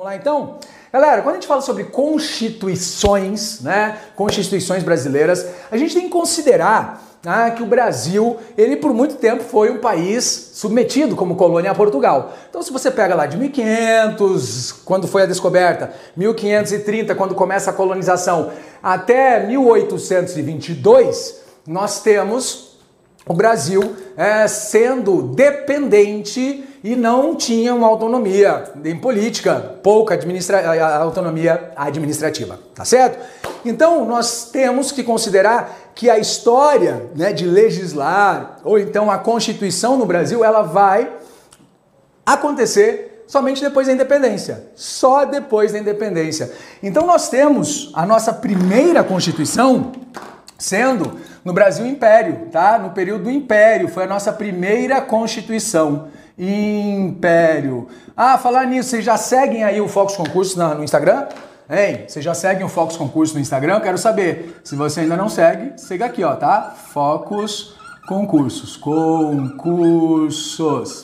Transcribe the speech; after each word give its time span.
Vamos 0.00 0.14
lá 0.14 0.16
então? 0.16 0.56
Galera, 0.90 1.20
quando 1.20 1.32
a 1.32 1.34
gente 1.34 1.46
fala 1.46 1.60
sobre 1.60 1.84
constituições, 1.84 3.60
né, 3.60 3.98
constituições 4.16 4.82
brasileiras, 4.82 5.46
a 5.70 5.76
gente 5.76 5.92
tem 5.92 6.04
que 6.04 6.08
considerar 6.08 7.06
ah, 7.26 7.50
que 7.50 7.62
o 7.62 7.66
Brasil, 7.66 8.38
ele 8.56 8.76
por 8.76 8.94
muito 8.94 9.16
tempo 9.16 9.44
foi 9.44 9.70
um 9.70 9.76
país 9.76 10.52
submetido 10.54 11.14
como 11.14 11.36
colônia 11.36 11.70
a 11.70 11.74
Portugal. 11.74 12.32
Então, 12.48 12.62
se 12.62 12.72
você 12.72 12.90
pega 12.90 13.14
lá 13.14 13.26
de 13.26 13.36
1500, 13.36 14.72
quando 14.86 15.06
foi 15.06 15.24
a 15.24 15.26
descoberta, 15.26 15.92
1530, 16.16 17.14
quando 17.14 17.34
começa 17.34 17.68
a 17.68 17.74
colonização, 17.74 18.52
até 18.82 19.46
1822, 19.46 21.42
nós 21.66 22.00
temos 22.00 22.78
o 23.26 23.34
Brasil 23.34 23.94
é, 24.16 24.48
sendo 24.48 25.20
dependente 25.24 26.69
e 26.82 26.96
não 26.96 27.36
tinha 27.36 27.74
uma 27.74 27.86
autonomia 27.86 28.64
em 28.84 28.96
política, 28.96 29.78
pouca 29.82 30.14
administra 30.14 30.98
autonomia 30.98 31.72
administrativa, 31.76 32.58
tá 32.74 32.84
certo? 32.84 33.18
Então 33.64 34.06
nós 34.06 34.50
temos 34.50 34.90
que 34.90 35.02
considerar 35.02 35.90
que 35.94 36.08
a 36.08 36.18
história 36.18 37.10
né, 37.14 37.32
de 37.32 37.44
legislar 37.44 38.58
ou 38.64 38.78
então 38.78 39.10
a 39.10 39.18
Constituição 39.18 39.98
no 39.98 40.06
Brasil 40.06 40.42
ela 40.42 40.62
vai 40.62 41.10
acontecer 42.24 43.24
somente 43.26 43.60
depois 43.60 43.86
da 43.86 43.92
independência, 43.92 44.64
só 44.74 45.24
depois 45.24 45.72
da 45.72 45.78
independência. 45.78 46.50
Então 46.82 47.06
nós 47.06 47.28
temos 47.28 47.92
a 47.94 48.06
nossa 48.06 48.32
primeira 48.32 49.04
Constituição 49.04 49.92
sendo 50.58 51.18
no 51.44 51.52
Brasil 51.52 51.86
Império, 51.86 52.48
tá? 52.50 52.78
No 52.78 52.90
período 52.90 53.24
do 53.24 53.30
Império 53.30 53.88
foi 53.88 54.04
a 54.04 54.06
nossa 54.06 54.32
primeira 54.32 55.00
Constituição. 55.00 56.08
Império. 56.42 57.86
Ah, 58.16 58.38
falar 58.38 58.64
nisso, 58.64 58.88
vocês 58.88 59.04
já 59.04 59.18
seguem 59.18 59.62
aí 59.62 59.78
o 59.78 59.86
Focus 59.86 60.16
Concurso 60.16 60.58
no 60.58 60.82
Instagram? 60.82 61.26
Hein? 61.68 62.06
Vocês 62.08 62.24
já 62.24 62.32
seguem 62.32 62.64
o 62.64 62.68
Focus 62.68 62.96
Concurso 62.96 63.34
no 63.34 63.40
Instagram? 63.40 63.74
Eu 63.74 63.82
quero 63.82 63.98
saber. 63.98 64.58
Se 64.64 64.74
você 64.74 65.00
ainda 65.00 65.18
não 65.18 65.28
segue, 65.28 65.74
siga 65.76 66.06
aqui, 66.06 66.24
ó, 66.24 66.34
tá? 66.34 66.74
Focus 66.94 67.74
Concursos. 68.08 68.78
Concursos. 68.78 69.44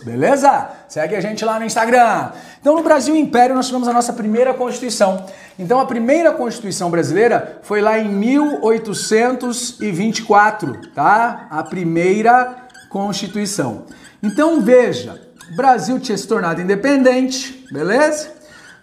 Beleza? 0.02 0.70
Segue 0.88 1.14
a 1.14 1.20
gente 1.20 1.44
lá 1.44 1.60
no 1.60 1.66
Instagram. 1.66 2.30
Então, 2.58 2.74
no 2.74 2.82
Brasil 2.82 3.14
Império, 3.14 3.54
nós 3.54 3.66
tivemos 3.66 3.88
a 3.88 3.92
nossa 3.92 4.14
primeira 4.14 4.54
Constituição. 4.54 5.26
Então, 5.58 5.78
a 5.78 5.84
primeira 5.84 6.32
Constituição 6.32 6.90
brasileira 6.90 7.58
foi 7.62 7.82
lá 7.82 7.98
em 7.98 8.08
1824, 8.08 10.92
tá? 10.94 11.46
A 11.50 11.62
primeira 11.62 12.56
Constituição. 12.88 13.84
Então, 14.22 14.62
veja, 14.62 15.25
Brasil 15.54 16.00
tinha 16.00 16.18
se 16.18 16.26
tornado 16.26 16.60
independente, 16.60 17.66
beleza? 17.70 18.34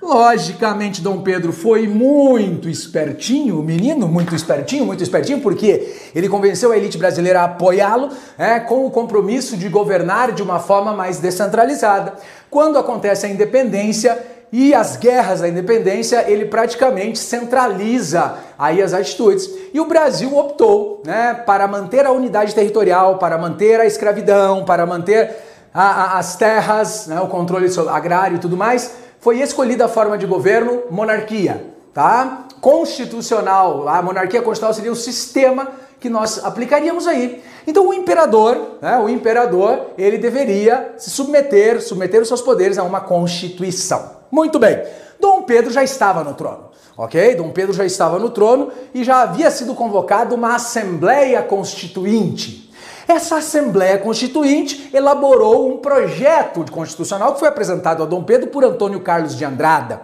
Logicamente, 0.01 1.01
Dom 1.01 1.21
Pedro 1.21 1.53
foi 1.53 1.87
muito 1.87 2.69
espertinho, 2.69 3.59
o 3.59 3.63
menino 3.63 4.05
muito 4.07 4.35
espertinho, 4.35 4.85
muito 4.85 5.01
espertinho, 5.01 5.39
porque 5.39 5.95
ele 6.13 6.27
convenceu 6.27 6.71
a 6.73 6.77
elite 6.77 6.97
brasileira 6.97 7.41
a 7.41 7.45
apoiá-lo 7.45 8.09
é, 8.37 8.59
com 8.59 8.85
o 8.85 8.91
compromisso 8.91 9.55
de 9.55 9.69
governar 9.69 10.33
de 10.33 10.43
uma 10.43 10.59
forma 10.59 10.93
mais 10.93 11.19
descentralizada. 11.19 12.13
Quando 12.49 12.77
acontece 12.77 13.25
a 13.25 13.29
independência 13.29 14.21
e 14.51 14.73
as 14.73 14.97
guerras 14.97 15.39
da 15.39 15.47
independência, 15.47 16.29
ele 16.29 16.45
praticamente 16.45 17.17
centraliza 17.17 18.35
aí 18.59 18.81
as 18.81 18.93
atitudes. 18.93 19.49
E 19.73 19.79
o 19.79 19.85
Brasil 19.85 20.37
optou 20.37 21.01
né, 21.05 21.33
para 21.45 21.65
manter 21.65 22.05
a 22.05 22.11
unidade 22.11 22.53
territorial, 22.53 23.17
para 23.17 23.37
manter 23.37 23.79
a 23.79 23.85
escravidão, 23.85 24.65
para 24.65 24.85
manter 24.85 25.52
a, 25.73 25.83
a, 25.83 26.19
as 26.19 26.35
terras, 26.35 27.07
né, 27.07 27.19
o 27.19 27.27
controle 27.27 27.67
agrário 27.89 28.37
e 28.37 28.39
tudo 28.39 28.55
mais, 28.55 28.91
foi 29.19 29.39
escolhida 29.39 29.85
a 29.85 29.87
forma 29.87 30.17
de 30.17 30.25
governo 30.25 30.83
monarquia, 30.91 31.65
tá? 31.93 32.47
Constitucional, 32.61 33.87
a 33.87 34.01
monarquia 34.01 34.41
constitucional 34.41 34.73
seria 34.73 34.91
o 34.91 34.95
sistema 34.95 35.67
que 35.99 36.09
nós 36.09 36.43
aplicaríamos 36.43 37.07
aí. 37.07 37.41
Então 37.65 37.87
o 37.87 37.93
imperador, 37.93 38.77
né, 38.81 38.97
o 38.99 39.07
imperador, 39.07 39.91
ele 39.97 40.17
deveria 40.17 40.93
se 40.97 41.09
submeter, 41.09 41.81
submeter 41.81 42.21
os 42.21 42.27
seus 42.27 42.41
poderes 42.41 42.77
a 42.77 42.83
uma 42.83 42.99
constituição. 43.01 44.11
Muito 44.29 44.59
bem. 44.59 44.83
Dom 45.19 45.43
Pedro 45.43 45.71
já 45.71 45.81
estava 45.81 46.21
no 46.21 46.33
trono, 46.33 46.71
ok? 46.97 47.35
Dom 47.35 47.51
Pedro 47.51 47.71
já 47.71 47.85
estava 47.85 48.19
no 48.19 48.29
trono 48.29 48.69
e 48.93 49.03
já 49.03 49.21
havia 49.21 49.49
sido 49.49 49.73
convocada 49.73 50.35
uma 50.35 50.55
assembleia 50.55 51.41
constituinte. 51.41 52.72
Essa 53.07 53.37
Assembleia 53.37 53.97
Constituinte 53.97 54.89
elaborou 54.93 55.69
um 55.69 55.77
projeto 55.77 56.63
constitucional 56.71 57.33
que 57.33 57.39
foi 57.39 57.47
apresentado 57.47 58.03
a 58.03 58.05
Dom 58.05 58.23
Pedro 58.23 58.47
por 58.47 58.63
Antônio 58.63 58.99
Carlos 59.01 59.35
de 59.35 59.43
Andrada. 59.43 60.01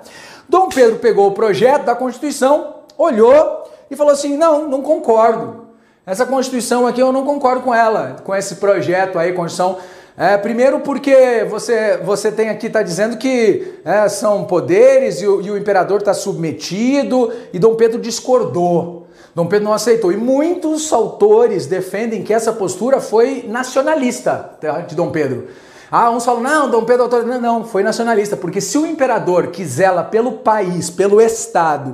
Dom 0.48 0.68
Pedro 0.68 0.98
pegou 0.98 1.28
o 1.28 1.32
projeto 1.32 1.86
da 1.86 1.96
Constituição, 1.96 2.76
olhou 2.98 3.64
e 3.90 3.96
falou 3.96 4.12
assim: 4.12 4.36
não, 4.36 4.68
não 4.68 4.82
concordo. 4.82 5.68
Essa 6.06 6.26
Constituição 6.26 6.88
aqui 6.88 7.02
eu 7.02 7.12
não 7.12 7.24
concordo 7.24 7.62
com 7.62 7.74
ela, 7.74 8.18
com 8.24 8.36
esse 8.36 8.56
projeto 8.56 9.20
aí, 9.20 9.32
Constituição. 9.34 9.78
É, 10.18 10.38
primeiro 10.38 10.82
porque 10.82 11.46
você, 11.50 11.96
você 11.98 12.30
tem 12.30 12.50
aqui, 12.50 12.68
está 12.68 12.82
dizendo 12.82 13.16
que 13.16 13.80
é, 13.86 14.10
são 14.10 14.44
poderes 14.44 15.22
e 15.22 15.28
o, 15.28 15.40
e 15.40 15.50
o 15.50 15.58
imperador 15.58 16.00
está 16.00 16.14
submetido, 16.14 17.32
e 17.54 17.60
Dom 17.60 17.76
Pedro 17.76 18.02
discordou. 18.02 19.08
Dom 19.36 19.48
Pedro 19.48 19.66
não 19.66 19.74
aceitou. 19.74 20.12
E 20.12 20.18
muitos 20.18 20.92
autores 20.92 21.66
defendem 21.66 22.24
que 22.24 22.34
essa 22.34 22.52
postura 22.52 23.00
foi 23.00 23.46
nacionalista 23.48 24.58
tá, 24.60 24.82
de 24.82 24.96
Dom 24.96 25.12
Pedro. 25.12 25.48
Ah, 25.92 26.12
uns 26.12 26.26
falam, 26.26 26.42
não, 26.42 26.70
Dom 26.70 26.86
Pedro 26.86 27.04
autor... 27.04 27.26
Não, 27.26 27.42
não, 27.42 27.64
foi 27.64 27.82
nacionalista, 27.82 28.38
porque 28.38 28.62
se 28.62 28.78
o 28.78 28.86
imperador 28.86 29.48
que 29.48 29.66
zela 29.66 30.04
pelo 30.04 30.34
país, 30.34 30.90
pelo 30.90 31.20
Estado, 31.20 31.94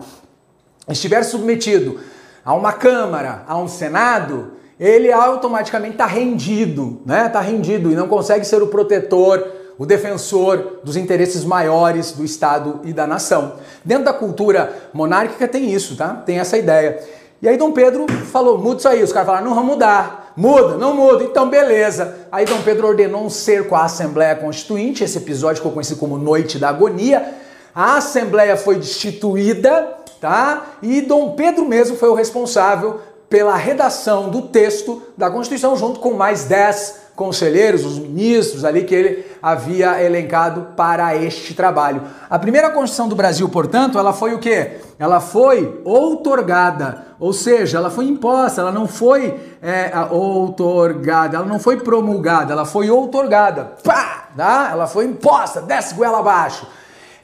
estiver 0.90 1.24
submetido 1.24 2.00
a 2.44 2.54
uma 2.54 2.74
Câmara, 2.74 3.44
a 3.48 3.58
um 3.58 3.68
Senado, 3.68 4.52
ele 4.80 5.12
automaticamente 5.12 5.94
está 5.94 6.06
rendido, 6.06 7.02
né? 7.06 7.28
Está 7.28 7.40
rendido 7.40 7.92
e 7.92 7.96
não 7.96 8.08
consegue 8.08 8.46
ser 8.46 8.62
o 8.62 8.68
protetor, 8.68 9.48
o 9.78 9.86
defensor 9.86 10.80
dos 10.84 10.98
interesses 10.98 11.46
maiores 11.46 12.12
do 12.12 12.24
Estado 12.24 12.82
e 12.84 12.92
da 12.92 13.08
nação. 13.08 13.54
Dentro 13.84 14.06
da 14.06 14.14
cultura 14.14 14.90
monárquica 14.94 15.48
tem 15.48 15.72
isso, 15.74 15.96
tá? 15.96 16.14
Tem 16.26 16.40
essa 16.40 16.58
ideia. 16.58 17.00
E 17.46 17.48
aí 17.48 17.58
Dom 17.58 17.72
Pedro 17.72 18.08
falou, 18.32 18.58
muda 18.58 18.80
isso 18.80 18.90
aí. 18.90 19.04
Os 19.04 19.14
caras 19.14 19.28
falaram, 19.28 19.46
não 19.46 19.54
vamos 19.54 19.74
mudar. 19.74 20.34
Muda, 20.36 20.78
não 20.78 20.96
muda. 20.96 21.24
Então, 21.24 21.48
beleza. 21.48 22.22
Aí 22.32 22.44
Dom 22.44 22.60
Pedro 22.64 22.88
ordenou 22.88 23.24
um 23.24 23.30
cerco 23.30 23.76
à 23.76 23.84
Assembleia 23.84 24.36
Constituinte. 24.36 25.04
Esse 25.04 25.20
episódio 25.20 25.58
ficou 25.58 25.72
conhecido 25.72 26.00
como 26.00 26.18
Noite 26.18 26.58
da 26.58 26.70
Agonia. 26.70 27.36
A 27.76 27.98
Assembleia 27.98 28.58
foi 28.58 28.78
destituída, 28.78 29.96
tá? 30.20 30.72
E 30.82 31.02
Dom 31.02 31.36
Pedro 31.36 31.68
mesmo 31.68 31.96
foi 31.96 32.10
o 32.10 32.16
responsável 32.16 33.00
pela 33.36 33.58
redação 33.58 34.30
do 34.30 34.44
texto 34.44 35.02
da 35.18 35.30
Constituição, 35.30 35.76
junto 35.76 36.00
com 36.00 36.14
mais 36.14 36.46
dez 36.46 37.02
conselheiros, 37.18 37.84
os 37.84 38.00
ministros 38.00 38.64
ali 38.64 38.86
que 38.86 38.96
ele 38.96 39.26
havia 39.42 40.02
elencado 40.02 40.68
para 40.78 41.18
este 41.18 41.54
trabalho. 41.54 42.02
A 42.30 42.40
primeira 42.40 42.70
Constituição 42.70 43.10
do 43.10 43.16
Brasil, 43.16 43.50
portanto, 43.50 44.00
ela 44.00 44.14
foi 44.14 44.34
o 44.34 44.40
quê? 44.40 44.78
Ela 44.98 45.20
foi 45.20 45.82
outorgada, 45.84 47.08
ou 47.20 47.34
seja, 47.34 47.78
ela 47.78 47.90
foi 47.90 48.06
imposta, 48.06 48.62
ela 48.62 48.72
não 48.72 48.88
foi 48.88 49.38
é, 49.62 49.92
outorgada, 50.12 51.36
ela 51.36 51.46
não 51.46 51.60
foi 51.60 51.76
promulgada, 51.82 52.54
ela 52.54 52.64
foi 52.64 52.90
outorgada. 52.90 53.74
Pá! 53.84 54.30
Tá? 54.38 54.70
Ela 54.72 54.88
foi 54.88 55.04
imposta, 55.04 55.60
desce 55.60 55.94
goela 55.94 56.20
abaixo. 56.20 56.66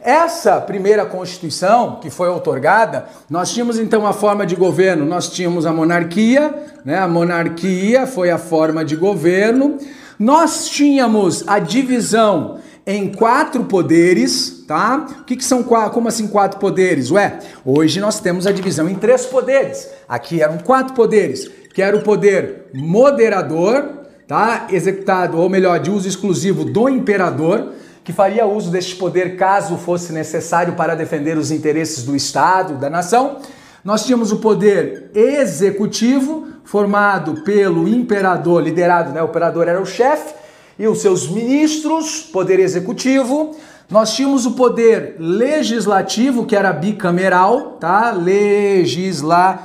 Essa 0.04 0.60
primeira 0.60 1.06
Constituição 1.06 2.00
que 2.02 2.10
foi 2.10 2.28
outorgada, 2.28 3.06
nós 3.30 3.54
tínhamos 3.54 3.78
então 3.78 4.08
a 4.08 4.14
forma 4.14 4.48
de 4.48 4.56
governo, 4.56 5.06
nós 5.06 5.30
tínhamos 5.30 5.64
a 5.64 5.72
monarquia, 5.72 6.56
né? 6.84 6.98
A 6.98 7.08
monarquia 7.08 8.08
foi 8.08 8.32
a 8.32 8.40
forma 8.40 8.84
de 8.84 8.96
governo. 8.96 9.78
Nós 10.18 10.68
tínhamos 10.70 11.44
a 11.48 11.60
divisão 11.60 12.60
em 12.86 13.12
quatro 13.12 13.66
poderes, 13.66 14.64
tá? 14.68 15.06
O 15.20 15.24
que, 15.24 15.36
que 15.36 15.46
são? 15.46 15.62
Como 15.62 16.08
assim 16.08 16.28
quatro 16.28 16.60
poderes? 16.60 17.12
Ué, 17.12 17.38
hoje 17.64 18.00
nós 18.00 18.20
temos 18.20 18.47
a 18.47 18.52
divisão 18.52 18.90
em 18.90 18.96
três 18.96 19.28
poderes. 19.28 19.88
Aqui 20.09 20.42
eram 20.42 20.58
quatro 20.58 20.96
poderes, 20.96 21.47
que 21.76 21.82
era 21.82 21.96
o 21.96 22.02
poder 22.02 22.70
moderador, 22.74 23.88
tá? 24.28 24.66
Executado, 24.72 25.38
ou 25.38 25.47
melhor, 25.47 25.80
de 25.80 25.92
uso 25.92 26.08
exclusivo 26.08 26.66
do 26.66 26.90
imperador 26.90 27.74
que 28.03 28.12
faria 28.12 28.46
uso 28.46 28.72
deste 28.72 28.96
poder 28.96 29.38
caso 29.38 29.78
fosse 29.78 30.12
necessário 30.12 30.74
para 30.74 30.96
defender 30.96 31.38
os 31.38 31.52
interesses 31.52 32.03
do 32.03 32.16
Estado, 32.16 32.74
da 32.76 32.90
nação. 32.90 33.38
Nós 33.84 34.06
tínhamos 34.06 34.32
o 34.32 34.38
poder 34.38 35.12
executivo, 35.14 36.48
formado 36.64 37.42
pelo 37.44 37.88
imperador, 37.88 38.64
liderado, 38.64 39.12
né? 39.12 39.22
O 39.22 39.28
imperador 39.28 39.68
era 39.68 39.82
o 39.82 39.86
chefe, 39.86 40.34
e 40.80 40.88
os 40.88 41.02
seus 41.02 41.28
ministros, 41.28 42.22
poder 42.22 42.59
executivo. 42.59 43.56
Nós 43.90 44.16
tínhamos 44.16 44.46
o 44.46 44.52
poder 44.52 45.16
legislativo, 45.20 46.46
que 46.46 46.56
era 46.56 46.72
bicameral, 46.74 47.78
tá? 47.80 48.12
Legislativo 48.12 49.59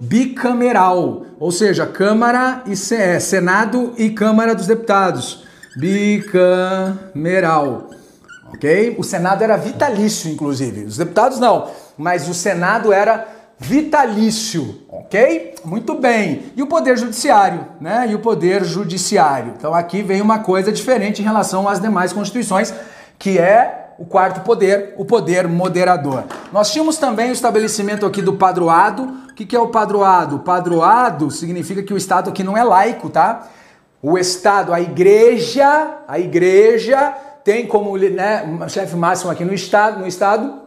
bicameral, 0.00 1.26
ou 1.38 1.52
seja, 1.52 1.86
Câmara 1.86 2.62
e 2.66 2.72
é, 2.94 3.20
Senado 3.20 3.92
e 3.96 4.10
Câmara 4.10 4.54
dos 4.54 4.66
Deputados 4.66 5.45
bicameral. 5.76 7.60
ok? 8.52 8.96
O 8.98 9.04
Senado 9.04 9.44
era 9.44 9.56
vitalício, 9.56 10.30
inclusive. 10.30 10.84
Os 10.84 10.96
deputados 10.96 11.38
não, 11.38 11.70
mas 11.96 12.28
o 12.28 12.34
Senado 12.34 12.92
era 12.92 13.28
vitalício, 13.58 14.82
ok? 14.88 15.54
Muito 15.64 15.94
bem. 15.94 16.52
E 16.56 16.62
o 16.62 16.66
poder 16.66 16.98
judiciário, 16.98 17.66
né? 17.80 18.06
E 18.08 18.14
o 18.14 18.18
poder 18.18 18.64
judiciário. 18.64 19.54
Então 19.56 19.74
aqui 19.74 20.02
vem 20.02 20.20
uma 20.20 20.40
coisa 20.40 20.70
diferente 20.72 21.22
em 21.22 21.24
relação 21.24 21.68
às 21.68 21.80
demais 21.80 22.12
constituições, 22.12 22.72
que 23.18 23.38
é 23.38 23.84
o 23.98 24.04
quarto 24.04 24.40
poder, 24.42 24.94
o 24.98 25.06
poder 25.06 25.48
moderador. 25.48 26.24
Nós 26.52 26.70
tínhamos 26.70 26.98
também 26.98 27.30
o 27.30 27.32
estabelecimento 27.32 28.04
aqui 28.04 28.20
do 28.20 28.34
padroado. 28.34 29.02
O 29.30 29.34
que, 29.34 29.46
que 29.46 29.56
é 29.56 29.60
o 29.60 29.68
padroado? 29.68 30.40
Padroado 30.40 31.30
significa 31.30 31.82
que 31.82 31.94
o 31.94 31.96
Estado 31.96 32.28
aqui 32.30 32.44
não 32.44 32.56
é 32.56 32.62
laico, 32.62 33.08
tá? 33.08 33.48
O 34.08 34.16
Estado, 34.16 34.72
a 34.72 34.80
igreja, 34.80 35.96
a 36.06 36.16
igreja 36.16 37.12
tem 37.42 37.66
como 37.66 37.98
né, 37.98 38.46
chefe 38.68 38.94
máximo 38.94 39.32
aqui 39.32 39.44
no 39.44 39.52
Estado, 39.52 39.98
no 39.98 40.06
Estado, 40.06 40.60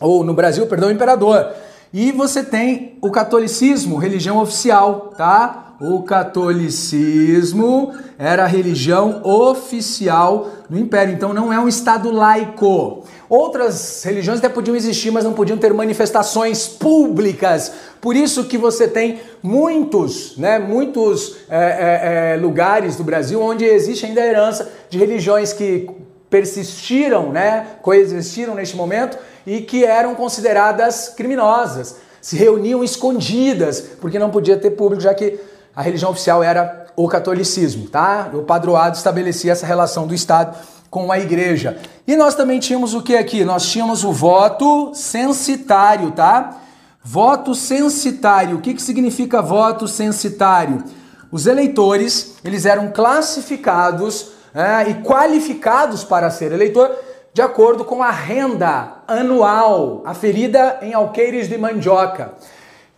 ou 0.00 0.24
no 0.24 0.32
Brasil, 0.32 0.66
perdão, 0.66 0.88
o 0.88 0.90
imperador. 0.90 1.52
E 1.92 2.10
você 2.10 2.42
tem 2.42 2.96
o 3.02 3.10
catolicismo, 3.10 3.98
religião 3.98 4.38
oficial, 4.38 5.12
tá? 5.14 5.69
O 5.80 6.02
catolicismo 6.02 7.94
era 8.18 8.44
a 8.44 8.46
religião 8.46 9.22
oficial 9.24 10.50
do 10.68 10.78
império, 10.78 11.14
então 11.14 11.32
não 11.32 11.50
é 11.50 11.58
um 11.58 11.66
estado 11.66 12.10
laico. 12.10 13.04
Outras 13.30 14.04
religiões 14.04 14.40
até 14.40 14.50
podiam 14.50 14.76
existir, 14.76 15.10
mas 15.10 15.24
não 15.24 15.32
podiam 15.32 15.56
ter 15.56 15.72
manifestações 15.72 16.68
públicas. 16.68 17.72
Por 17.98 18.14
isso 18.14 18.44
que 18.44 18.58
você 18.58 18.86
tem 18.86 19.22
muitos, 19.42 20.36
né, 20.36 20.58
muitos 20.58 21.36
é, 21.48 22.34
é, 22.34 22.36
lugares 22.36 22.96
do 22.96 23.02
Brasil 23.02 23.40
onde 23.40 23.64
existe 23.64 24.04
ainda 24.04 24.20
a 24.20 24.26
herança 24.26 24.70
de 24.90 24.98
religiões 24.98 25.54
que 25.54 25.88
persistiram, 26.28 27.32
né, 27.32 27.66
coexistiram 27.80 28.54
neste 28.54 28.76
momento 28.76 29.16
e 29.46 29.62
que 29.62 29.82
eram 29.82 30.14
consideradas 30.14 31.08
criminosas, 31.08 31.96
se 32.20 32.36
reuniam 32.36 32.84
escondidas, 32.84 33.80
porque 33.98 34.18
não 34.18 34.28
podia 34.28 34.58
ter 34.58 34.72
público, 34.72 35.02
já 35.02 35.14
que 35.14 35.40
a 35.74 35.82
religião 35.82 36.10
oficial 36.10 36.42
era 36.42 36.86
o 36.96 37.08
catolicismo, 37.08 37.88
tá? 37.88 38.30
O 38.32 38.42
padroado 38.42 38.96
estabelecia 38.96 39.52
essa 39.52 39.66
relação 39.66 40.06
do 40.06 40.14
Estado 40.14 40.56
com 40.90 41.10
a 41.12 41.18
igreja. 41.18 41.78
E 42.06 42.16
nós 42.16 42.34
também 42.34 42.58
tínhamos 42.58 42.94
o 42.94 43.02
que 43.02 43.16
aqui? 43.16 43.44
Nós 43.44 43.64
tínhamos 43.66 44.04
o 44.04 44.12
voto 44.12 44.92
censitário, 44.94 46.10
tá? 46.10 46.56
Voto 47.02 47.54
censitário. 47.54 48.56
O 48.56 48.60
que, 48.60 48.74
que 48.74 48.82
significa 48.82 49.40
voto 49.40 49.86
censitário? 49.86 50.84
Os 51.30 51.46
eleitores, 51.46 52.34
eles 52.44 52.66
eram 52.66 52.90
classificados 52.90 54.32
é, 54.52 54.90
e 54.90 54.94
qualificados 54.94 56.02
para 56.02 56.28
ser 56.28 56.50
eleitor 56.50 56.90
de 57.32 57.40
acordo 57.40 57.84
com 57.84 58.02
a 58.02 58.10
renda 58.10 58.96
anual 59.06 60.02
aferida 60.04 60.78
em 60.82 60.92
alqueires 60.92 61.48
de 61.48 61.56
mandioca. 61.56 62.34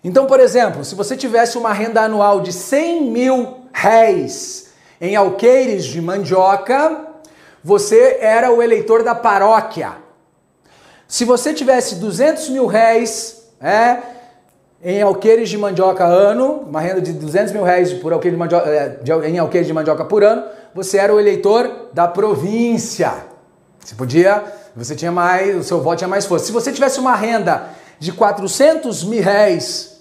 Então, 0.05 0.27
por 0.27 0.41
exemplo, 0.41 0.85
se 0.85 0.95
você 0.95 1.17
tivesse 1.17 1.57
uma 1.57 1.73
renda 1.73 2.03
anual 2.03 2.41
de 2.41 2.53
100 2.53 3.03
mil 3.05 3.57
réis 3.73 4.73
em 5.01 5.15
alqueires 5.15 5.85
de 5.85 6.01
mandioca, 6.01 7.07
você 7.63 8.19
era 8.21 8.53
o 8.53 8.63
eleitor 8.63 9.05
da 9.05 9.15
paróquia. 9.15 9.93
Se 11.07 11.25
você 11.25 11.55
tivesse 11.55 11.97
200 11.97 12.49
mil 12.49 12.67
réis 12.67 13.49
é, 13.61 13.99
em 14.83 15.01
alqueires 15.03 15.49
de 15.49 15.57
mandioca 15.57 16.05
ano, 16.05 16.65
uma 16.67 16.81
renda 16.81 17.01
de 17.01 17.13
200 17.13 17.53
mil 17.53 17.63
réis 17.63 17.93
por 17.93 18.13
alqueire 18.13 18.35
de 18.35 18.41
mandioca, 18.41 18.69
é, 18.69 19.29
em 19.29 19.39
alqueires 19.39 19.69
de 19.69 19.73
mandioca 19.73 20.05
por 20.05 20.25
ano, 20.25 20.45
você 20.75 20.99
era 20.99 21.15
o 21.15 21.21
eleitor 21.21 21.91
da 21.93 22.09
província. 22.09 23.13
Você 23.79 23.95
podia, 23.95 24.43
você 24.75 24.97
tinha 24.97 25.13
mais, 25.13 25.57
o 25.57 25.63
seu 25.63 25.81
voto 25.81 25.99
tinha 25.99 26.09
mais 26.09 26.27
força. 26.27 26.47
Se 26.47 26.53
você 26.53 26.73
tivesse 26.73 26.99
uma 26.99 27.15
renda 27.15 27.69
de 28.01 28.11
400 28.11 29.05
mil 29.05 29.23
réis 29.23 29.92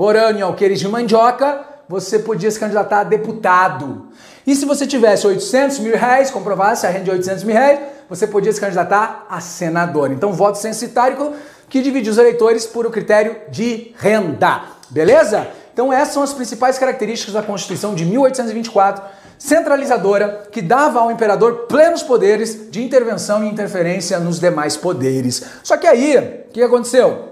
por 0.00 0.16
ano 0.16 0.38
em 0.38 0.40
alqueires 0.40 0.80
de 0.80 0.88
mandioca, 0.88 1.60
você 1.86 2.18
podia 2.18 2.50
se 2.50 2.58
candidatar 2.58 3.00
a 3.00 3.04
deputado. 3.04 4.06
E 4.46 4.56
se 4.56 4.64
você 4.64 4.86
tivesse 4.86 5.26
800 5.26 5.78
mil 5.80 5.94
reais, 5.94 6.30
comprovasse 6.30 6.86
a 6.86 6.88
renda 6.88 7.04
de 7.04 7.10
800 7.10 7.44
mil 7.44 7.54
reais, 7.54 7.80
você 8.08 8.26
podia 8.26 8.50
se 8.50 8.58
candidatar 8.58 9.26
a 9.28 9.42
senador. 9.42 10.10
Então, 10.10 10.32
voto 10.32 10.56
censitário 10.56 11.34
que 11.68 11.82
divide 11.82 12.08
os 12.08 12.16
eleitores 12.16 12.64
por 12.64 12.86
o 12.86 12.90
critério 12.90 13.36
de 13.50 13.94
renda. 13.98 14.62
Beleza? 14.88 15.48
Então, 15.70 15.92
essas 15.92 16.14
são 16.14 16.22
as 16.22 16.32
principais 16.32 16.78
características 16.78 17.34
da 17.34 17.42
Constituição 17.42 17.94
de 17.94 18.06
1824 18.06 19.04
centralizadora 19.36 20.44
que 20.50 20.62
dava 20.62 21.00
ao 21.00 21.10
imperador 21.10 21.66
plenos 21.68 22.02
poderes 22.02 22.70
de 22.70 22.82
intervenção 22.82 23.44
e 23.44 23.50
interferência 23.50 24.18
nos 24.18 24.40
demais 24.40 24.78
poderes. 24.78 25.44
Só 25.62 25.76
que 25.76 25.86
aí, 25.86 26.16
o 26.48 26.52
que 26.52 26.62
aconteceu? 26.62 27.28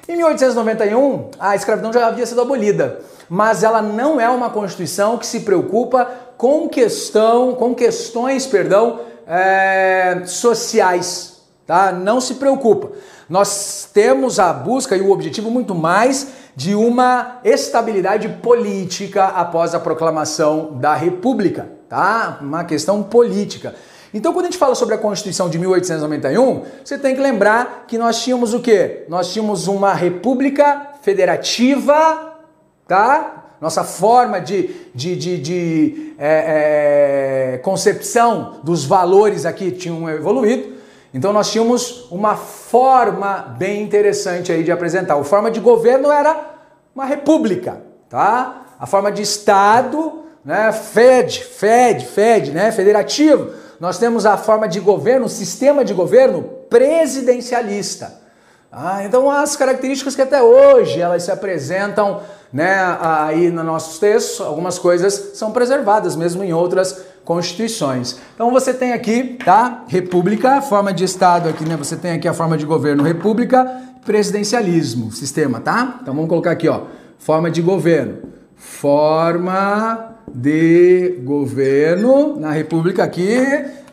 Em 0.09 0.17
1891, 0.17 1.31
a 1.39 1.55
escravidão 1.55 1.93
já 1.93 2.07
havia 2.07 2.27
sido 2.27 2.41
abolida, 2.41 3.01
mas 3.29 3.63
ela 3.63 3.81
não 3.81 4.21
é 4.21 4.29
uma 4.29 4.51
constituição 4.51 5.19
que 5.19 5.27
se 5.27 5.41
preocupa 5.41 6.09
com 6.37 6.69
questão, 6.69 7.55
com 7.55 7.75
questões, 7.75 8.47
perdão, 8.47 9.01
é, 9.27 10.23
sociais, 10.27 11.43
tá? 11.67 11.93
Não 11.93 12.21
se 12.21 12.35
preocupa. 12.35 12.93
Nós 13.29 13.89
temos 13.93 14.41
a 14.41 14.53
busca 14.53 14.97
e 14.97 15.01
o 15.01 15.13
objetivo 15.13 15.51
muito 15.51 15.75
mais 15.75 16.29
de 16.57 16.75
uma 16.75 17.39
estabilidade 17.45 18.29
política 18.43 19.27
após 19.27 19.75
a 19.75 19.79
proclamação 19.79 20.73
da 20.81 20.95
República, 20.95 21.69
tá? 21.89 22.39
Uma 22.41 22.65
questão 22.65 23.03
política. 23.03 23.75
Então, 24.13 24.33
quando 24.33 24.47
a 24.47 24.51
gente 24.51 24.59
fala 24.59 24.75
sobre 24.75 24.95
a 24.95 24.99
Constituição 24.99 25.49
de 25.49 25.59
1891, 25.59 26.65
você 26.85 26.99
tem 26.99 27.15
que 27.15 27.21
lembrar 27.21 27.85
que 27.87 27.97
nós 27.97 28.21
tínhamos 28.23 28.53
o 28.53 28.61
quê? 28.61 29.05
Nós 29.09 29.33
tínhamos 29.33 29.69
uma 29.69 29.95
república 29.95 30.95
federativa, 31.01 32.35
tá? 32.89 33.55
Nossa 33.61 33.85
forma 33.85 34.41
de, 34.41 34.71
de, 34.95 35.15
de, 35.15 35.39
de 35.39 36.15
é, 36.19 37.55
é, 37.55 37.59
concepção 37.59 38.61
dos 38.65 38.85
valores 38.85 39.47
aqui 39.47 39.71
tinham 39.71 40.09
evoluído. 40.09 40.81
Então 41.13 41.33
nós 41.33 41.51
tínhamos 41.51 42.11
uma 42.11 42.37
forma 42.37 43.55
bem 43.59 43.83
interessante 43.83 44.51
aí 44.51 44.65
de 44.65 44.73
apresentar. 44.73 45.15
A 45.15 45.25
forma 45.25 45.51
de 45.51 45.61
governo 45.61 46.11
era 46.11 46.55
uma 46.95 47.05
república, 47.05 47.83
tá? 48.09 48.63
A 48.79 48.87
forma 48.87 49.13
de 49.13 49.23
Estado, 49.23 50.21
né? 50.45 50.73
Fed, 50.73 51.45
Fed, 51.45 52.07
Fed, 52.07 52.53
né? 52.53 52.73
Federativo. 52.73 53.60
Nós 53.81 53.97
temos 53.97 54.27
a 54.27 54.37
forma 54.37 54.69
de 54.69 54.79
governo, 54.79 55.25
o 55.25 55.29
sistema 55.31 55.83
de 55.83 55.95
governo 55.95 56.43
presidencialista. 56.69 58.21
Ah, 58.71 59.03
então 59.05 59.29
as 59.29 59.57
características 59.57 60.15
que 60.15 60.23
até 60.23 60.41
hoje 60.43 61.01
elas 61.01 61.25
se 61.25 61.33
apresentam 61.33 62.21
né, 62.53 62.79
aí 63.01 63.51
nos 63.51 63.65
nossos 63.65 63.99
textos, 63.99 64.41
algumas 64.41 64.79
coisas 64.79 65.31
são 65.35 65.51
preservadas 65.51 66.15
mesmo 66.15 66.45
em 66.45 66.53
outras 66.53 67.05
constituições. 67.25 68.19
Então 68.35 68.51
você 68.51 68.75
tem 68.75 68.93
aqui, 68.93 69.39
tá? 69.45 69.85
República, 69.89 70.61
forma 70.61 70.93
de 70.93 71.05
estado 71.05 71.49
aqui, 71.49 71.65
né? 71.65 71.77
Você 71.77 71.97
tem 71.97 72.13
aqui 72.13 72.29
a 72.29 72.35
forma 72.35 72.59
de 72.59 72.67
governo 72.67 73.03
república, 73.03 73.65
presidencialismo, 74.05 75.11
sistema, 75.11 75.59
tá? 75.59 75.99
Então 76.03 76.15
vamos 76.15 76.29
colocar 76.29 76.51
aqui, 76.51 76.69
ó, 76.69 76.83
forma 77.19 77.51
de 77.51 77.63
governo. 77.63 78.19
Forma 78.57 80.10
de 80.35 81.21
governo 81.25 82.39
na 82.39 82.51
república 82.51 83.05
aqui, 83.05 83.39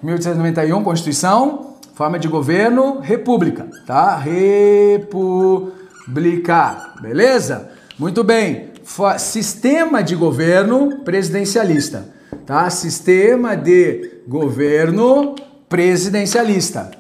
1891, 0.02 0.84
Constituição, 0.84 1.76
forma 1.94 2.20
de 2.20 2.28
governo, 2.28 3.00
república, 3.00 3.70
tá? 3.86 4.18
República, 4.18 5.76
beleza? 7.02 7.70
Muito 7.98 8.22
bem. 8.24 8.72
Sistema 9.18 10.04
de 10.04 10.16
governo 10.16 11.00
presidencialista, 11.04 12.08
tá? 12.46 12.70
Sistema 12.70 13.56
de 13.56 14.22
governo 14.28 15.36
presidencialista. 15.68 16.92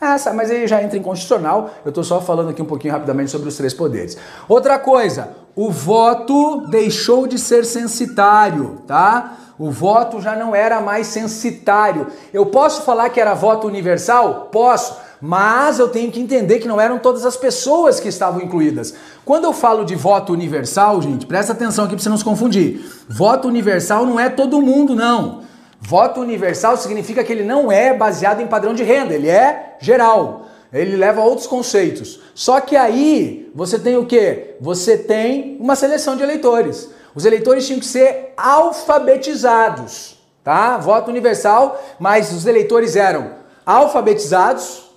Essa, 0.00 0.34
mas 0.34 0.50
aí 0.50 0.66
já 0.66 0.82
entra 0.82 0.98
em 0.98 1.02
constitucional. 1.02 1.70
Eu 1.84 1.90
estou 1.90 2.02
só 2.02 2.20
falando 2.20 2.50
aqui 2.50 2.60
um 2.60 2.66
pouquinho 2.66 2.92
rapidamente 2.92 3.30
sobre 3.30 3.48
os 3.48 3.56
três 3.56 3.72
poderes. 3.72 4.18
Outra 4.48 4.76
coisa, 4.80 5.28
o 5.54 5.70
voto 5.70 6.66
deixou 6.68 7.28
de 7.28 7.38
ser 7.38 7.64
censitário, 7.64 8.82
tá? 8.88 9.36
O 9.56 9.70
voto 9.70 10.20
já 10.20 10.34
não 10.34 10.54
era 10.54 10.80
mais 10.80 11.06
censitário. 11.06 12.08
Eu 12.32 12.46
posso 12.46 12.82
falar 12.82 13.10
que 13.10 13.20
era 13.20 13.34
voto 13.34 13.68
universal? 13.68 14.48
Posso, 14.50 14.96
mas 15.20 15.78
eu 15.78 15.88
tenho 15.88 16.10
que 16.10 16.20
entender 16.20 16.58
que 16.58 16.68
não 16.68 16.80
eram 16.80 16.98
todas 16.98 17.26
as 17.26 17.36
pessoas 17.36 18.00
que 18.00 18.08
estavam 18.08 18.40
incluídas. 18.40 18.94
Quando 19.24 19.44
eu 19.44 19.52
falo 19.52 19.84
de 19.84 19.94
voto 19.94 20.32
universal, 20.32 21.00
gente, 21.02 21.26
presta 21.26 21.52
atenção 21.52 21.84
aqui 21.84 21.94
para 21.94 22.02
você 22.02 22.08
não 22.08 22.16
se 22.16 22.24
confundir. 22.24 22.80
Voto 23.08 23.48
universal 23.48 24.06
não 24.06 24.18
é 24.18 24.28
todo 24.30 24.62
mundo, 24.62 24.94
não. 24.94 25.42
Voto 25.80 26.20
universal 26.20 26.76
significa 26.76 27.24
que 27.24 27.32
ele 27.32 27.44
não 27.44 27.70
é 27.70 27.94
baseado 27.94 28.40
em 28.40 28.46
padrão 28.46 28.74
de 28.74 28.82
renda, 28.82 29.14
ele 29.14 29.28
é 29.28 29.76
geral. 29.80 30.46
Ele 30.72 30.96
leva 30.96 31.20
a 31.20 31.24
outros 31.24 31.46
conceitos. 31.46 32.20
Só 32.34 32.60
que 32.60 32.76
aí 32.76 33.50
você 33.54 33.78
tem 33.78 33.96
o 33.96 34.06
quê? 34.06 34.56
Você 34.60 34.96
tem 34.96 35.56
uma 35.58 35.74
seleção 35.74 36.16
de 36.16 36.22
eleitores. 36.22 36.88
Os 37.14 37.24
eleitores 37.24 37.66
tinham 37.66 37.80
que 37.80 37.86
ser 37.86 38.34
alfabetizados, 38.36 40.16
tá? 40.44 40.78
Voto 40.78 41.10
universal, 41.10 41.82
mas 41.98 42.32
os 42.32 42.46
eleitores 42.46 42.94
eram 42.94 43.32
alfabetizados, 43.66 44.89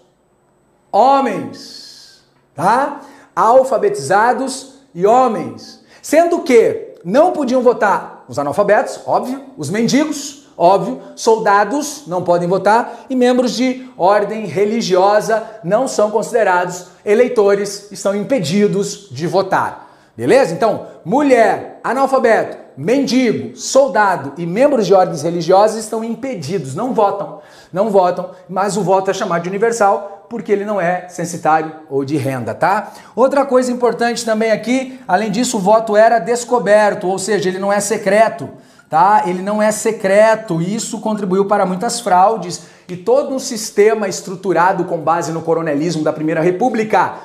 homens, 0.94 2.24
tá? 2.54 3.02
Alfabetizados 3.36 4.76
e 4.94 5.06
homens. 5.06 5.84
Sendo 6.02 6.40
que 6.42 6.94
não 7.04 7.32
podiam 7.32 7.62
votar 7.64 8.24
os 8.28 8.38
analfabetos, 8.38 9.00
óbvio, 9.06 9.44
os 9.58 9.70
mendigos, 9.70 10.44
Óbvio, 10.56 11.02
soldados 11.16 12.04
não 12.06 12.22
podem 12.22 12.48
votar 12.48 13.06
e 13.10 13.16
membros 13.16 13.56
de 13.56 13.90
ordem 13.98 14.46
religiosa 14.46 15.44
não 15.64 15.88
são 15.88 16.12
considerados 16.12 16.90
eleitores, 17.04 17.92
estão 17.92 18.16
impedidos 18.16 19.08
de 19.10 19.26
votar. 19.26 19.90
Beleza? 20.16 20.54
Então, 20.54 20.86
mulher, 21.04 21.80
analfabeto, 21.84 22.56
mendigo, 22.78 23.58
soldado 23.58 24.34
e 24.38 24.46
membros 24.46 24.86
de 24.86 24.94
ordens 24.94 25.24
religiosas 25.24 25.84
estão 25.84 26.04
impedidos, 26.04 26.76
não 26.76 26.94
votam. 26.94 27.40
Não 27.72 27.90
votam, 27.90 28.30
mas 28.48 28.78
o 28.78 28.84
voto 28.84 29.10
é 29.10 29.14
chamado 29.14 29.42
de 29.42 29.50
universal 29.50 30.23
porque 30.34 30.52
ele 30.52 30.66
não 30.66 30.82
é 30.82 31.08
censitário 31.10 31.72
ou 31.88 32.04
de 32.04 32.18
renda, 32.18 32.56
tá? 32.56 32.92
Outra 33.16 33.46
coisa 33.46 33.72
importante 33.72 34.26
também 34.26 34.50
aqui, 34.50 35.00
além 35.08 35.30
disso, 35.30 35.58
o 35.58 35.60
voto 35.60 35.96
era 35.96 36.18
descoberto, 36.18 37.08
ou 37.08 37.20
seja, 37.20 37.50
ele 37.50 37.60
não 37.60 37.72
é 37.72 37.80
secreto 37.80 38.50
tá? 38.90 39.24
Ele 39.26 39.42
não 39.42 39.60
é 39.60 39.72
secreto, 39.72 40.62
isso 40.62 41.00
contribuiu 41.00 41.46
para 41.46 41.66
muitas 41.66 42.00
fraudes 42.00 42.64
e 42.88 42.96
todo 42.96 43.34
um 43.34 43.40
sistema 43.40 44.08
estruturado 44.08 44.86
com 44.86 45.00
base 45.00 45.32
no 45.32 45.42
coronelismo 45.42 46.04
da 46.04 46.14
Primeira 46.14 46.42
República. 46.42 47.16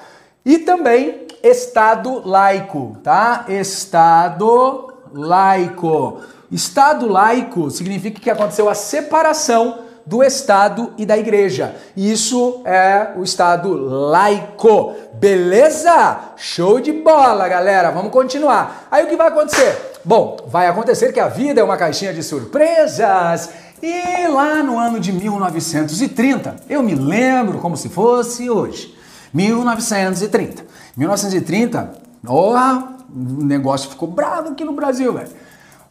E 0.46 0.58
também 0.58 1.26
Estado 1.42 2.26
laico, 2.26 2.96
tá? 3.02 3.44
Estado 3.48 4.94
laico. 5.12 6.20
Estado 6.50 7.06
laico 7.06 7.70
significa 7.70 8.20
que 8.20 8.30
aconteceu 8.30 8.68
a 8.70 8.74
separação 8.74 9.87
do 10.08 10.22
Estado 10.22 10.94
e 10.96 11.04
da 11.04 11.18
Igreja. 11.18 11.76
Isso 11.94 12.62
é 12.64 13.10
o 13.14 13.22
Estado 13.22 13.74
laico. 13.74 14.94
Beleza? 15.12 16.18
Show 16.34 16.80
de 16.80 16.92
bola, 16.92 17.46
galera. 17.46 17.90
Vamos 17.90 18.10
continuar. 18.10 18.88
Aí 18.90 19.04
o 19.04 19.08
que 19.08 19.16
vai 19.16 19.28
acontecer? 19.28 20.00
Bom, 20.02 20.38
vai 20.46 20.66
acontecer 20.66 21.12
que 21.12 21.20
a 21.20 21.28
vida 21.28 21.60
é 21.60 21.64
uma 21.64 21.76
caixinha 21.76 22.14
de 22.14 22.22
surpresas. 22.22 23.50
E 23.82 24.26
lá 24.28 24.62
no 24.62 24.78
ano 24.78 24.98
de 24.98 25.12
1930, 25.12 26.56
eu 26.70 26.82
me 26.82 26.94
lembro 26.94 27.58
como 27.58 27.76
se 27.76 27.90
fosse 27.90 28.48
hoje. 28.48 28.96
1930. 29.34 30.64
1930, 30.96 31.92
ó, 32.26 32.82
o 33.14 33.44
negócio 33.44 33.90
ficou 33.90 34.08
bravo 34.08 34.52
aqui 34.52 34.64
no 34.64 34.72
Brasil, 34.72 35.12
velho. 35.12 35.28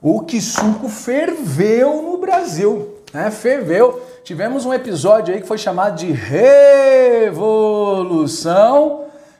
O 0.01 0.21
que 0.21 0.41
suco 0.41 0.89
ferveu 0.89 2.01
no 2.01 2.17
Brasil, 2.17 2.95
né? 3.13 3.29
Ferveu. 3.29 4.06
Tivemos 4.27 4.65
um 4.65 4.73
episódio 4.73 5.33
aí 5.33 5.39
que 5.39 5.47
foi 5.47 5.57
chamado 5.57 5.95
de 5.95 6.11
Revolução 6.11 7.45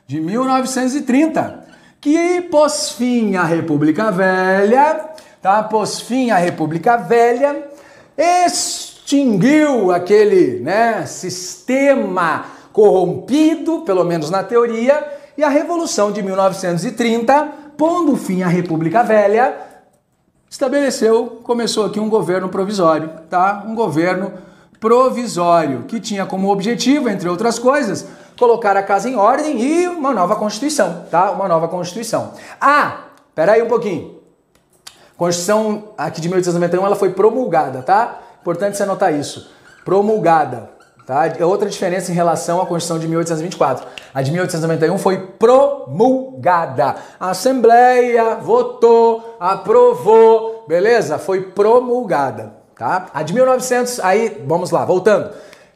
de 0.06 0.18
1930 0.18 1.66
que 2.00 2.40
pôs 2.50 2.92
fim 2.92 3.36
à 3.36 3.44
República 3.44 4.10
Velha, 4.10 5.10
tá? 5.42 5.62
Pôs 5.62 6.00
fim 6.00 6.30
à 6.30 6.38
República 6.38 6.96
Velha, 6.96 7.68
extinguiu 8.16 9.92
aquele, 9.92 10.58
né, 10.60 11.04
sistema 11.04 12.46
corrompido, 12.72 13.82
pelo 13.82 14.04
menos 14.04 14.30
na 14.30 14.42
teoria, 14.42 15.06
E 15.36 15.44
a 15.44 15.50
Revolução 15.50 16.10
de 16.10 16.22
1930, 16.22 17.52
pondo 17.76 18.16
fim 18.16 18.42
à 18.42 18.48
República 18.48 19.02
Velha, 19.02 19.54
estabeleceu, 20.48 21.42
começou 21.44 21.84
aqui 21.84 22.00
um 22.00 22.08
governo 22.08 22.48
provisório, 22.48 23.10
tá? 23.28 23.62
Um 23.66 23.74
governo 23.74 24.47
provisório 24.80 25.84
que 25.84 26.00
tinha 26.00 26.24
como 26.24 26.50
objetivo, 26.50 27.08
entre 27.08 27.28
outras 27.28 27.58
coisas, 27.58 28.06
colocar 28.38 28.76
a 28.76 28.82
casa 28.82 29.08
em 29.08 29.16
ordem 29.16 29.60
e 29.60 29.88
uma 29.88 30.12
nova 30.12 30.36
Constituição, 30.36 31.06
tá? 31.10 31.30
Uma 31.32 31.48
nova 31.48 31.68
Constituição. 31.68 32.32
Ah, 32.60 33.04
peraí 33.34 33.62
um 33.62 33.68
pouquinho. 33.68 34.18
Constituição 35.16 35.94
aqui 35.98 36.20
de 36.20 36.28
1891 36.28 36.86
ela 36.86 36.94
foi 36.94 37.10
promulgada, 37.10 37.82
tá? 37.82 38.20
Importante 38.40 38.76
você 38.76 38.84
anotar 38.84 39.12
isso. 39.12 39.50
Promulgada, 39.84 40.70
tá? 41.04 41.26
É 41.26 41.44
outra 41.44 41.68
diferença 41.68 42.12
em 42.12 42.14
relação 42.14 42.62
à 42.62 42.66
Constituição 42.66 43.00
de 43.00 43.08
1824. 43.08 43.84
A 44.14 44.22
de 44.22 44.30
1891 44.30 44.96
foi 44.96 45.18
promulgada. 45.18 46.94
A 47.18 47.30
Assembleia 47.30 48.36
votou, 48.36 49.36
aprovou, 49.40 50.64
beleza? 50.68 51.18
Foi 51.18 51.42
promulgada, 51.42 52.54
tá? 52.78 53.08
A 53.12 53.22
de 53.22 53.34
1900, 53.34 54.00
aí, 54.00 54.42
vamos 54.46 54.70
lá, 54.70 54.84
voltando. 54.84 55.30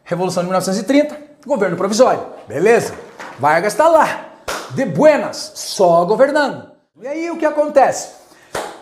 Revolução 0.04 0.42
de 0.42 0.49
1930, 0.49 1.16
governo 1.44 1.76
provisório, 1.76 2.25
beleza? 2.47 2.94
Vargas 3.38 3.73
está 3.73 3.88
lá, 3.88 4.26
de 4.71 4.85
buenas, 4.85 5.52
só 5.54 6.04
governando. 6.04 6.71
E 7.00 7.06
aí 7.06 7.30
o 7.30 7.37
que 7.37 7.44
acontece? 7.44 8.23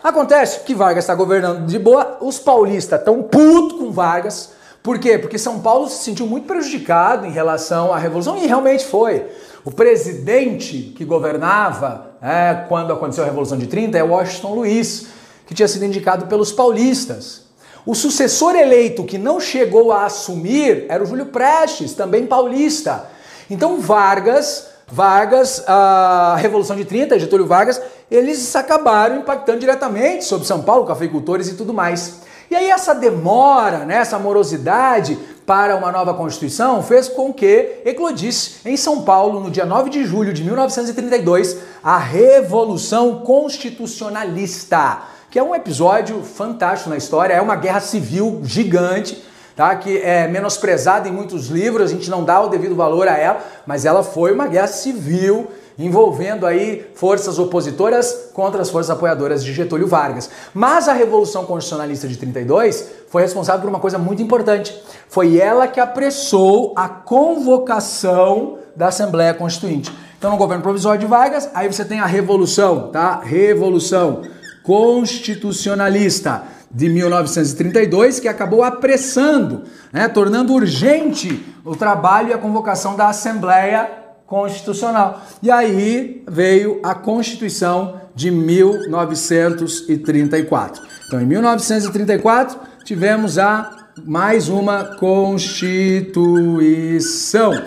Acontece 0.03 0.61
que 0.61 0.75
Vargas 0.75 1.05
está 1.05 1.15
governando 1.15 1.67
de 1.67 1.79
boa, 1.79 2.19
os 2.21 2.39
paulistas 2.39 2.99
estão 2.99 3.23
putos 3.23 3.79
com 3.79 3.91
Vargas. 3.91 4.53
Por 4.83 4.99
quê? 4.99 5.19
Porque 5.19 5.39
São 5.39 5.61
Paulo 5.61 5.89
se 5.89 6.03
sentiu 6.03 6.27
muito 6.27 6.47
prejudicado 6.47 7.27
em 7.27 7.31
relação 7.31 7.93
à 7.93 7.99
Revolução 7.99 8.39
e 8.39 8.47
realmente 8.47 8.85
foi. 8.85 9.27
O 9.63 9.71
presidente 9.71 10.95
que 10.97 11.05
governava 11.05 12.13
é, 12.23 12.65
quando 12.67 12.93
aconteceu 12.93 13.25
a 13.25 13.27
Revolução 13.27 13.59
de 13.59 13.67
30 13.67 13.99
é 13.99 14.03
Washington 14.03 14.55
Luiz, 14.55 15.09
que 15.47 15.55
tinha 15.55 15.69
sido 15.69 15.85
indicado 15.85 16.27
pelos 16.27 16.51
paulistas. 16.51 17.50
O 17.87 17.95
sucessor 17.95 18.55
eleito 18.57 19.05
que 19.05 19.17
não 19.17 19.41
chegou 19.41 19.93
a 19.93 20.05
assumir 20.05 20.87
era 20.89 21.03
o 21.03 21.07
Júlio 21.07 21.27
Prestes, 21.27 21.95
também 21.95 22.27
paulista. 22.27 23.07
Então 23.49 23.81
Vargas, 23.81 24.69
Vargas, 24.87 25.65
a 25.67 26.37
Revolução 26.39 26.77
de 26.77 26.85
30, 26.85 27.19
Getúlio 27.19 27.47
Vargas, 27.47 27.81
eles 28.11 28.55
acabaram 28.55 29.17
impactando 29.19 29.61
diretamente 29.61 30.25
sobre 30.25 30.47
São 30.47 30.63
Paulo, 30.63 30.85
cafeicultores 30.87 31.49
e 31.49 31.55
tudo 31.55 31.73
mais. 31.73 32.21
E 32.51 32.57
aí 32.57 32.69
essa 32.69 32.93
demora, 32.93 33.85
né, 33.85 33.97
essa 33.97 34.19
morosidade 34.19 35.17
para 35.47 35.77
uma 35.77 35.93
nova 35.93 36.13
Constituição 36.15 36.83
fez 36.83 37.09
com 37.09 37.33
que 37.33 37.81
eclodisse 37.85 38.57
em 38.65 38.77
São 38.77 39.03
Paulo, 39.03 39.39
no 39.41 39.51
dia 39.51 39.65
9 39.65 39.89
de 39.89 40.05
julho 40.05 40.33
de 40.33 40.43
1932, 40.43 41.59
a 41.83 41.97
Revolução 41.97 43.21
Constitucionalista, 43.21 45.03
que 45.31 45.39
é 45.39 45.43
um 45.43 45.55
episódio 45.55 46.23
fantástico 46.23 46.91
na 46.91 46.97
história, 46.97 47.33
é 47.33 47.41
uma 47.41 47.55
guerra 47.55 47.81
civil 47.81 48.41
gigante, 48.43 49.23
tá? 49.55 49.77
que 49.77 49.99
é 49.99 50.27
menosprezada 50.27 51.09
em 51.09 51.13
muitos 51.13 51.47
livros, 51.47 51.91
a 51.91 51.95
gente 51.95 52.11
não 52.11 52.25
dá 52.25 52.41
o 52.41 52.49
devido 52.49 52.75
valor 52.75 53.07
a 53.07 53.17
ela, 53.17 53.39
mas 53.65 53.85
ela 53.85 54.03
foi 54.03 54.33
uma 54.33 54.49
guerra 54.49 54.67
civil 54.67 55.49
envolvendo 55.79 56.47
aí 56.47 56.85
forças 56.95 57.39
opositoras 57.39 58.31
contra 58.35 58.61
as 58.61 58.69
forças 58.69 58.91
apoiadoras 58.91 59.43
de 59.45 59.53
Getúlio 59.53 59.87
Vargas. 59.87 60.29
Mas 60.53 60.89
a 60.89 60.93
Revolução 60.93 61.47
Constitucionalista 61.47 62.09
de 62.09 62.17
32 62.17 62.91
foi 63.09 63.23
responsável 63.23 63.63
por 63.63 63.69
uma 63.69 63.81
coisa 63.81 63.99
muito 63.99 64.21
importante. 64.21 64.79
Foi 65.09 65.39
ela 65.39 65.67
que 65.69 65.81
apressou 65.81 66.75
a 66.77 66.89
convocação 66.89 68.59
da 68.77 68.89
Assembleia 68.89 69.33
Constituinte. 69.33 69.91
Então, 70.19 70.33
no 70.33 70.37
governo 70.37 70.63
provisório 70.63 71.01
de 71.01 71.07
Vargas, 71.07 71.49
aí 71.55 71.67
você 71.73 71.83
tem 71.83 72.01
a 72.01 72.05
Revolução, 72.05 72.89
tá? 72.89 73.21
Revolução 73.21 74.23
Constitucionalista 74.71 76.45
de 76.71 76.89
1932, 76.89 78.21
que 78.21 78.29
acabou 78.29 78.63
apressando, 78.63 79.65
né, 79.93 80.07
tornando 80.07 80.53
urgente 80.53 81.45
o 81.65 81.75
trabalho 81.75 82.29
e 82.29 82.33
a 82.33 82.39
convocação 82.39 82.95
da 82.95 83.09
Assembleia 83.09 83.91
constitucional. 84.29 85.23
E 85.43 85.51
aí 85.51 86.23
veio 86.31 86.79
a 86.85 86.95
Constituição 86.95 88.01
de 88.15 88.31
1934. 88.31 90.81
Então, 91.09 91.21
em 91.21 91.27
1934, 91.27 92.57
tivemos 92.85 93.39
a 93.39 93.89
mais 94.07 94.49
uma 94.49 94.85
Constituição. 94.85 97.61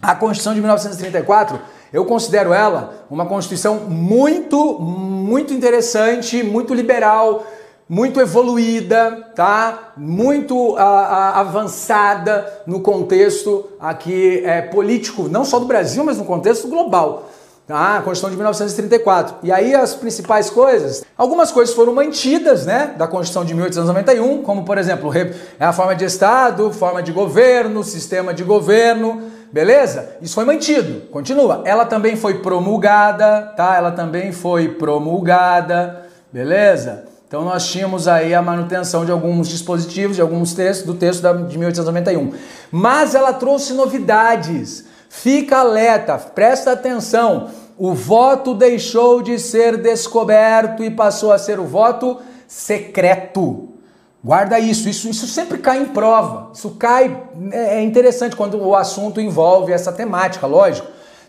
A 0.00 0.14
Constituição 0.14 0.54
de 0.54 0.60
1934, 0.60 1.58
eu 1.92 2.04
considero 2.04 2.52
ela 2.52 3.06
uma 3.10 3.26
Constituição 3.26 3.76
muito, 3.88 4.78
muito 4.78 5.54
interessante, 5.54 6.42
muito 6.42 6.74
liberal, 6.74 7.46
muito 7.88 8.20
evoluída, 8.20 9.30
tá? 9.34 9.92
Muito 9.96 10.76
a, 10.76 10.82
a, 10.82 11.40
avançada 11.40 12.62
no 12.66 12.80
contexto 12.80 13.64
aqui 13.80 14.42
é, 14.44 14.60
político, 14.60 15.28
não 15.28 15.44
só 15.44 15.58
do 15.58 15.64
Brasil, 15.64 16.04
mas 16.04 16.18
no 16.18 16.24
contexto 16.24 16.68
global. 16.68 17.30
Tá? 17.66 17.98
A 17.98 18.02
Constituição 18.02 18.30
de 18.30 18.36
1934. 18.36 19.36
E 19.42 19.52
aí 19.52 19.74
as 19.74 19.94
principais 19.94 20.48
coisas, 20.48 21.04
algumas 21.16 21.52
coisas 21.52 21.74
foram 21.74 21.94
mantidas, 21.94 22.64
né, 22.64 22.94
da 22.96 23.06
Constituição 23.06 23.44
de 23.44 23.52
1891, 23.54 24.42
como 24.42 24.64
por 24.64 24.78
exemplo, 24.78 25.10
é 25.14 25.64
a 25.64 25.72
forma 25.72 25.94
de 25.94 26.04
Estado, 26.04 26.72
forma 26.72 27.02
de 27.02 27.12
governo, 27.12 27.84
sistema 27.84 28.32
de 28.32 28.42
governo, 28.42 29.22
beleza? 29.52 30.16
Isso 30.20 30.34
foi 30.34 30.44
mantido. 30.44 31.08
Continua. 31.10 31.62
Ela 31.64 31.84
também 31.84 32.16
foi 32.16 32.40
promulgada, 32.40 33.52
tá? 33.56 33.76
Ela 33.76 33.90
também 33.92 34.32
foi 34.32 34.68
promulgada, 34.68 36.06
beleza? 36.32 37.04
Então 37.26 37.44
nós 37.44 37.66
tínhamos 37.66 38.08
aí 38.08 38.34
a 38.34 38.40
manutenção 38.40 39.04
de 39.04 39.12
alguns 39.12 39.48
dispositivos, 39.48 40.16
de 40.16 40.22
alguns 40.22 40.54
textos, 40.54 40.86
do 40.86 40.94
texto 40.94 41.22
de 41.46 41.58
1891. 41.58 42.32
Mas 42.70 43.14
ela 43.14 43.34
trouxe 43.34 43.74
novidades. 43.74 44.86
Fica 45.10 45.58
alerta, 45.58 46.16
presta 46.16 46.72
atenção. 46.72 47.50
O 47.76 47.94
voto 47.94 48.54
deixou 48.54 49.22
de 49.22 49.38
ser 49.38 49.76
descoberto 49.76 50.82
e 50.82 50.90
passou 50.90 51.30
a 51.30 51.38
ser 51.38 51.60
o 51.60 51.64
voto 51.64 52.18
secreto. 52.46 53.77
Guarda 54.22 54.58
isso, 54.58 54.88
isso, 54.88 55.08
isso 55.08 55.26
sempre 55.26 55.58
cai 55.58 55.80
em 55.80 55.86
prova. 55.86 56.50
Isso 56.52 56.70
cai, 56.70 57.22
é, 57.52 57.78
é 57.78 57.82
interessante 57.82 58.34
quando 58.34 58.60
o 58.60 58.74
assunto 58.74 59.20
envolve 59.20 59.72
essa 59.72 59.92
temática, 59.92 60.46
lógico. 60.46 60.88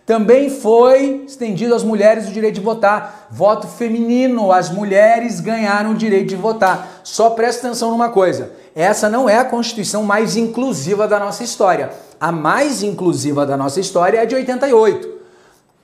Também 0.09 0.49
foi 0.49 1.23
estendido 1.27 1.75
às 1.75 1.83
mulheres 1.83 2.27
o 2.27 2.31
direito 2.31 2.55
de 2.55 2.61
votar. 2.61 3.27
Voto 3.29 3.67
feminino, 3.67 4.51
as 4.51 4.71
mulheres 4.71 5.39
ganharam 5.39 5.91
o 5.91 5.95
direito 5.95 6.29
de 6.29 6.35
votar. 6.35 7.01
Só 7.03 7.29
presta 7.29 7.67
atenção 7.67 7.91
numa 7.91 8.09
coisa: 8.09 8.51
essa 8.75 9.07
não 9.07 9.29
é 9.29 9.37
a 9.37 9.45
Constituição 9.45 10.01
mais 10.01 10.35
inclusiva 10.35 11.07
da 11.07 11.19
nossa 11.19 11.43
história. 11.43 11.91
A 12.19 12.31
mais 12.31 12.81
inclusiva 12.81 13.45
da 13.45 13.55
nossa 13.55 13.79
história 13.79 14.17
é 14.17 14.21
a 14.21 14.25
de 14.25 14.33
88, 14.33 15.07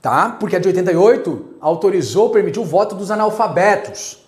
tá? 0.01 0.35
Porque 0.39 0.55
a 0.55 0.59
de 0.59 0.69
88 0.69 1.57
autorizou, 1.61 2.31
permitiu 2.31 2.63
o 2.63 2.65
voto 2.65 2.95
dos 2.95 3.11
analfabetos. 3.11 4.24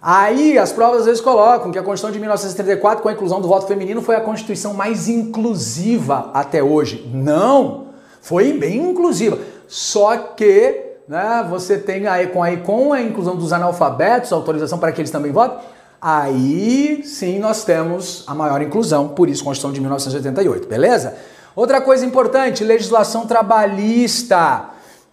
Aí 0.00 0.56
as 0.56 0.72
provas 0.72 1.00
às 1.00 1.06
vezes 1.06 1.20
colocam 1.20 1.72
que 1.72 1.78
a 1.78 1.82
Constituição 1.82 2.12
de 2.12 2.18
1934, 2.20 3.02
com 3.02 3.08
a 3.08 3.12
inclusão 3.12 3.40
do 3.40 3.48
voto 3.48 3.66
feminino, 3.66 4.00
foi 4.00 4.14
a 4.14 4.20
Constituição 4.20 4.72
mais 4.72 5.08
inclusiva 5.08 6.30
até 6.32 6.62
hoje. 6.62 7.08
Não! 7.12 7.88
Foi 8.20 8.52
bem 8.52 8.90
inclusiva. 8.90 9.38
Só 9.66 10.16
que 10.16 10.88
né, 11.08 11.46
você 11.48 11.78
tem 11.78 12.06
aí 12.06 12.28
com, 12.28 12.42
aí 12.42 12.58
com 12.58 12.92
a 12.92 13.00
inclusão 13.00 13.34
dos 13.34 13.52
analfabetos, 13.52 14.32
autorização 14.32 14.78
para 14.78 14.92
que 14.92 15.00
eles 15.00 15.10
também 15.10 15.32
votem, 15.32 15.58
aí 16.00 17.02
sim 17.04 17.38
nós 17.38 17.64
temos 17.64 18.24
a 18.26 18.34
maior 18.34 18.62
inclusão, 18.62 19.08
por 19.08 19.28
isso 19.28 19.42
Constituição 19.42 19.72
de 19.72 19.80
1988, 19.80 20.68
beleza? 20.68 21.16
Outra 21.56 21.80
coisa 21.80 22.06
importante, 22.06 22.62
legislação 22.62 23.26
trabalhista. 23.26 24.68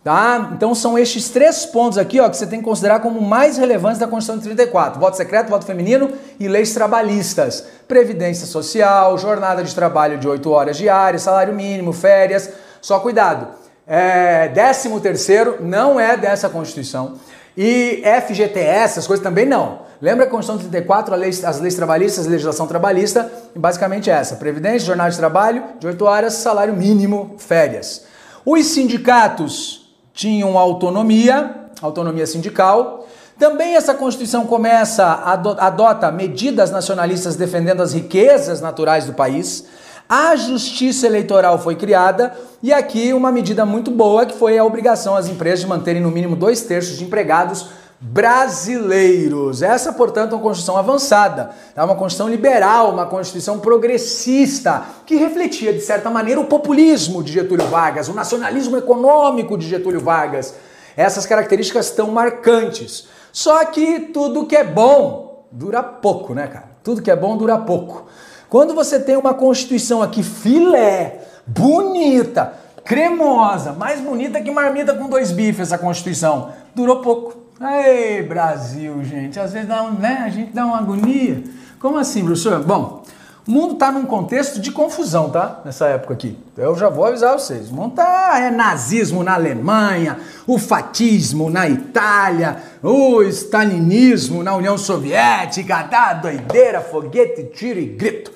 Tá? 0.06 0.52
Então 0.54 0.76
são 0.76 1.00
estes 1.00 1.30
três 1.30 1.66
pontos 1.66 1.98
aqui 1.98 2.20
ó, 2.20 2.30
que 2.30 2.38
você 2.38 2.46
tem 2.46 2.60
que 2.60 2.66
considerar 2.66 3.00
como 3.00 3.20
mais 3.20 3.58
relevantes 3.58 3.98
da 3.98 4.06
Constituição 4.06 4.38
de 4.38 4.44
34: 4.44 5.00
voto 5.00 5.18
secreto, 5.18 5.50
voto 5.50 5.66
feminino 5.66 6.12
e 6.40 6.48
leis 6.48 6.76
trabalhistas. 6.76 7.66
Previdência 7.88 8.46
social, 8.46 9.18
jornada 9.18 9.64
de 9.64 9.74
trabalho 9.74 10.20
de 10.20 10.28
8 10.28 10.48
horas 10.52 10.78
diárias, 10.78 11.24
salário 11.24 11.56
mínimo, 11.56 11.92
férias, 11.92 12.52
só 12.80 13.00
cuidado. 13.00 13.48
É, 13.88 14.48
13 14.50 15.00
terceiro 15.00 15.58
não 15.62 16.00
é 16.00 16.16
dessa 16.16 16.50
Constituição. 16.50 17.16
E 17.58 18.04
FGTS, 18.28 19.00
essas 19.00 19.08
coisas 19.08 19.24
também 19.24 19.48
não. 19.48 19.80
Lembra 20.00 20.26
a 20.26 20.30
Constituição 20.30 20.58
de 20.58 20.70
34, 20.70 21.16
lei, 21.16 21.32
as 21.32 21.60
leis 21.60 21.74
trabalhistas, 21.74 22.28
legislação 22.28 22.68
trabalhista, 22.68 23.28
basicamente 23.56 24.12
essa: 24.12 24.36
Previdência, 24.36 24.86
jornada 24.86 25.10
de 25.10 25.18
trabalho 25.18 25.64
de 25.80 25.88
8 25.88 26.06
horas, 26.06 26.34
salário 26.34 26.76
mínimo, 26.76 27.34
férias. 27.40 28.06
Os 28.46 28.68
sindicatos 28.68 29.85
tinham 30.16 30.58
autonomia, 30.58 31.68
autonomia 31.82 32.26
sindical. 32.26 33.06
Também 33.38 33.76
essa 33.76 33.94
Constituição 33.94 34.46
começa, 34.46 35.06
adota 35.06 36.10
medidas 36.10 36.72
nacionalistas 36.72 37.36
defendendo 37.36 37.82
as 37.82 37.94
riquezas 37.94 38.62
naturais 38.62 39.06
do 39.06 39.14
país 39.14 39.66
A 40.08 40.36
justiça 40.36 41.08
eleitoral 41.08 41.58
foi 41.58 41.76
criada 41.76 42.32
e 42.62 42.72
aqui 42.72 43.12
uma 43.12 43.32
medida 43.32 43.66
muito 43.66 43.90
boa 43.90 44.26
que 44.26 44.38
foi 44.38 44.56
a 44.56 44.64
obrigação 44.64 45.16
às 45.16 45.28
empresas 45.28 45.62
de 45.62 45.68
manterem 45.68 46.02
no 46.02 46.12
mínimo 46.12 46.36
dois 46.36 46.62
terços 46.62 46.98
de 46.98 47.04
empregados 47.04 47.66
brasileiros. 48.08 49.64
Essa, 49.64 49.92
portanto, 49.92 50.34
é 50.34 50.36
uma 50.36 50.42
Constituição 50.42 50.78
avançada, 50.78 51.50
é 51.76 51.84
uma 51.84 51.96
Constituição 51.96 52.30
liberal, 52.30 52.92
uma 52.92 53.08
Constituição 53.08 53.60
progressista, 53.60 54.84
que 55.08 55.16
refletia, 55.16 55.74
de 55.74 55.82
certa 55.82 56.10
maneira, 56.10 56.40
o 56.40 56.46
populismo 56.46 57.24
de 57.24 57.32
Getúlio 57.32 57.68
Vargas, 57.68 58.08
o 58.08 58.14
nacionalismo 58.14 58.78
econômico 58.78 59.58
de 59.58 59.68
Getúlio 59.68 60.00
Vargas. 60.00 60.54
Essas 60.96 61.26
características 61.26 61.90
tão 61.90 62.12
marcantes. 62.12 63.08
Só 63.34 63.66
que 63.66 64.00
tudo 64.00 64.46
que 64.46 64.56
é 64.56 64.64
bom 64.64 65.48
dura 65.52 65.82
pouco, 65.82 66.34
né, 66.36 66.48
cara? 66.48 66.70
Tudo 66.84 67.02
que 67.02 67.10
é 67.10 67.16
bom 67.16 67.36
dura 67.36 67.58
pouco. 67.58 68.06
Quando 68.48 68.76
você 68.76 69.00
tem 69.00 69.18
uma 69.18 69.34
Constituição 69.34 70.04
aqui 70.04 70.22
filé, 70.22 71.22
bonita, 71.46 72.54
cremosa, 72.86 73.74
mais 73.74 74.00
bonita 74.00 74.40
que 74.40 74.52
marmita 74.52 74.94
com 74.94 75.10
dois 75.10 75.32
bifes 75.32 75.62
essa 75.62 75.78
Constituição, 75.78 76.54
durou 76.76 77.02
pouco. 77.02 77.45
Ei, 77.62 78.22
Brasil, 78.22 79.02
gente, 79.06 79.40
às 79.40 79.54
vezes 79.54 79.68
dá 79.68 79.82
um, 79.82 79.94
né, 79.94 80.24
a 80.26 80.30
gente 80.30 80.52
dá 80.52 80.66
uma 80.66 80.78
agonia. 80.78 81.42
Como 81.80 81.98
assim, 81.98 82.26
professor? 82.26 82.62
Bom, 82.62 83.04
o 83.48 83.52
mundo 83.52 83.76
está 83.76 83.94
num 83.94 84.06
contexto 84.06 84.60
de 84.60 84.72
confusão, 84.72 85.30
tá? 85.30 85.62
Nessa 85.64 85.88
época 85.88 86.16
aqui. 86.16 86.38
Eu 86.58 86.76
já 86.76 86.90
vou 86.90 87.06
avisar 87.06 87.32
vocês. 87.32 87.70
O 87.70 87.74
mundo 87.74 87.96
tá 87.96 88.40
é 88.40 88.52
nazismo 88.52 89.24
na 89.24 89.36
Alemanha, 89.36 90.20
o 90.46 90.58
fatismo 90.58 91.50
na 91.50 91.70
Itália, 91.70 92.58
o 92.84 93.22
stalinismo 93.24 94.44
na 94.44 94.54
União 94.54 94.78
Soviética, 94.78 95.84
tá 95.84 96.14
doideira, 96.14 96.82
foguete, 96.82 97.52
tiro 97.54 97.80
e 97.80 97.86
grito. 97.86 98.34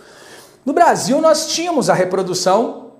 No 0.65 0.71
Brasil 0.71 1.19
nós 1.19 1.47
tínhamos 1.47 1.89
a 1.89 1.93
reprodução 1.93 2.91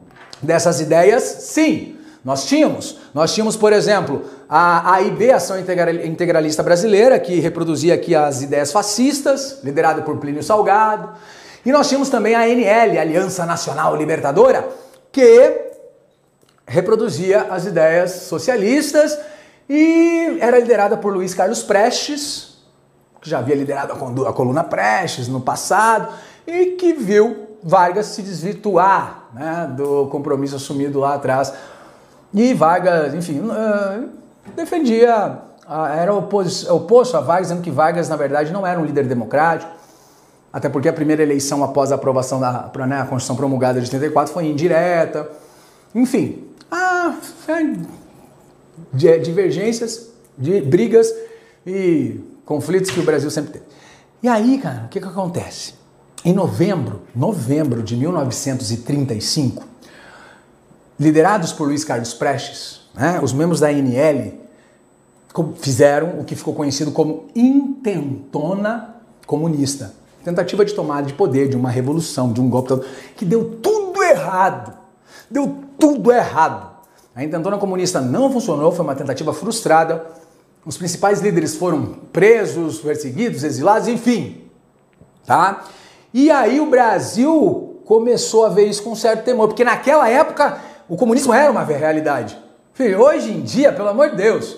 dessas 0.41 0.81
ideias, 0.81 1.23
sim. 1.23 1.98
Nós 2.23 2.45
tínhamos. 2.45 2.97
Nós 3.13 3.33
tínhamos, 3.33 3.55
por 3.55 3.71
exemplo, 3.71 4.23
a 4.49 4.95
AIB, 4.95 5.31
Ação 5.31 5.57
Integralista 5.59 6.61
Brasileira, 6.61 7.17
que 7.19 7.39
reproduzia 7.39 7.93
aqui 7.93 8.13
as 8.15 8.41
ideias 8.41 8.71
fascistas, 8.71 9.59
liderada 9.63 10.01
por 10.01 10.17
Plínio 10.17 10.43
Salgado. 10.43 11.11
E 11.65 11.71
nós 11.71 11.87
tínhamos 11.87 12.09
também 12.09 12.35
a 12.35 12.41
ANL, 12.41 12.99
Aliança 12.99 13.45
Nacional 13.45 13.95
Libertadora, 13.95 14.67
que 15.11 15.69
reproduzia 16.67 17.47
as 17.49 17.65
ideias 17.65 18.11
socialistas 18.11 19.17
e 19.67 20.37
era 20.39 20.59
liderada 20.59 20.97
por 20.97 21.13
Luiz 21.13 21.33
Carlos 21.33 21.63
Prestes, 21.63 22.57
que 23.21 23.29
já 23.29 23.39
havia 23.39 23.55
liderado 23.55 23.93
a 24.27 24.33
coluna 24.33 24.63
Prestes 24.63 25.27
no 25.27 25.41
passado 25.41 26.13
e 26.45 26.77
que 26.77 26.93
viu 26.93 27.47
Vargas 27.61 28.07
se 28.07 28.21
desvirtuar 28.21 29.25
né, 29.33 29.69
do 29.75 30.07
compromisso 30.07 30.55
assumido 30.55 30.99
lá 30.99 31.15
atrás 31.15 31.53
e 32.33 32.53
Vargas, 32.53 33.13
enfim, 33.13 33.39
uh, 33.39 34.09
defendia, 34.55 35.39
uh, 35.67 35.85
era 35.85 36.13
oposto 36.13 37.17
a 37.17 37.21
Vargas, 37.21 37.47
dizendo 37.47 37.63
que 37.63 37.71
Vargas, 37.71 38.07
na 38.07 38.15
verdade, 38.15 38.51
não 38.51 38.65
era 38.65 38.79
um 38.79 38.85
líder 38.85 39.05
democrático, 39.05 39.71
até 40.51 40.69
porque 40.69 40.89
a 40.89 40.93
primeira 40.93 41.21
eleição 41.21 41.63
após 41.63 41.91
a 41.91 41.95
aprovação 41.95 42.39
da 42.39 42.71
né, 42.87 42.99
Constituição 43.01 43.35
promulgada 43.35 43.79
de 43.79 43.85
84 43.85 44.33
foi 44.33 44.45
indireta. 44.45 45.29
Enfim, 45.93 46.47
ah, 46.71 47.15
divergências, 48.93 50.09
de 50.37 50.61
brigas 50.61 51.13
e 51.65 52.19
conflitos 52.45 52.89
que 52.91 52.99
o 52.99 53.03
Brasil 53.03 53.29
sempre 53.29 53.53
teve. 53.53 53.65
E 54.21 54.27
aí, 54.27 54.57
cara, 54.57 54.85
o 54.85 54.89
que, 54.89 54.99
que 54.99 55.07
acontece? 55.07 55.73
Em 56.25 56.33
novembro, 56.33 57.03
novembro 57.15 57.81
de 57.81 57.95
1935, 57.95 59.63
liderados 60.99 61.53
por 61.53 61.67
Luiz 61.67 61.83
Carlos 61.83 62.13
Prestes, 62.13 62.81
né, 62.93 63.19
os 63.23 63.31
membros 63.31 63.59
da 63.59 63.67
ANL 63.67 64.33
fizeram 65.59 66.19
o 66.19 66.25
que 66.25 66.35
ficou 66.35 66.53
conhecido 66.53 66.91
como 66.91 67.27
intentona 67.35 68.95
comunista. 69.25 69.93
Tentativa 70.23 70.65
de 70.65 70.73
tomada 70.73 71.07
de 71.07 71.13
poder, 71.13 71.47
de 71.47 71.55
uma 71.55 71.69
revolução, 71.69 72.33
de 72.33 72.41
um 72.41 72.49
golpe 72.49 72.73
que 73.15 73.23
deu 73.23 73.57
tudo 73.61 74.03
errado. 74.03 74.73
Deu 75.29 75.55
tudo 75.77 76.11
errado. 76.11 76.69
A 77.15 77.23
intentona 77.23 77.57
comunista 77.57 78.01
não 78.01 78.31
funcionou, 78.31 78.71
foi 78.71 78.83
uma 78.83 78.95
tentativa 78.95 79.33
frustrada. 79.33 80.05
Os 80.65 80.77
principais 80.77 81.21
líderes 81.21 81.55
foram 81.55 81.85
presos, 82.11 82.79
perseguidos, 82.79 83.43
exilados, 83.43 83.87
enfim. 83.87 84.43
Tá? 85.25 85.63
E 86.13 86.29
aí 86.29 86.59
o 86.59 86.69
Brasil 86.69 87.81
começou 87.85 88.45
a 88.45 88.49
ver 88.49 88.67
isso 88.67 88.83
com 88.83 88.95
certo 88.95 89.23
temor, 89.23 89.47
porque 89.47 89.63
naquela 89.63 90.09
época 90.09 90.59
o 90.89 90.97
comunismo 90.97 91.33
era 91.33 91.51
uma 91.51 91.63
realidade. 91.63 92.37
Hoje 92.97 93.31
em 93.31 93.41
dia, 93.41 93.71
pelo 93.71 93.89
amor 93.89 94.09
de 94.09 94.15
Deus, 94.15 94.57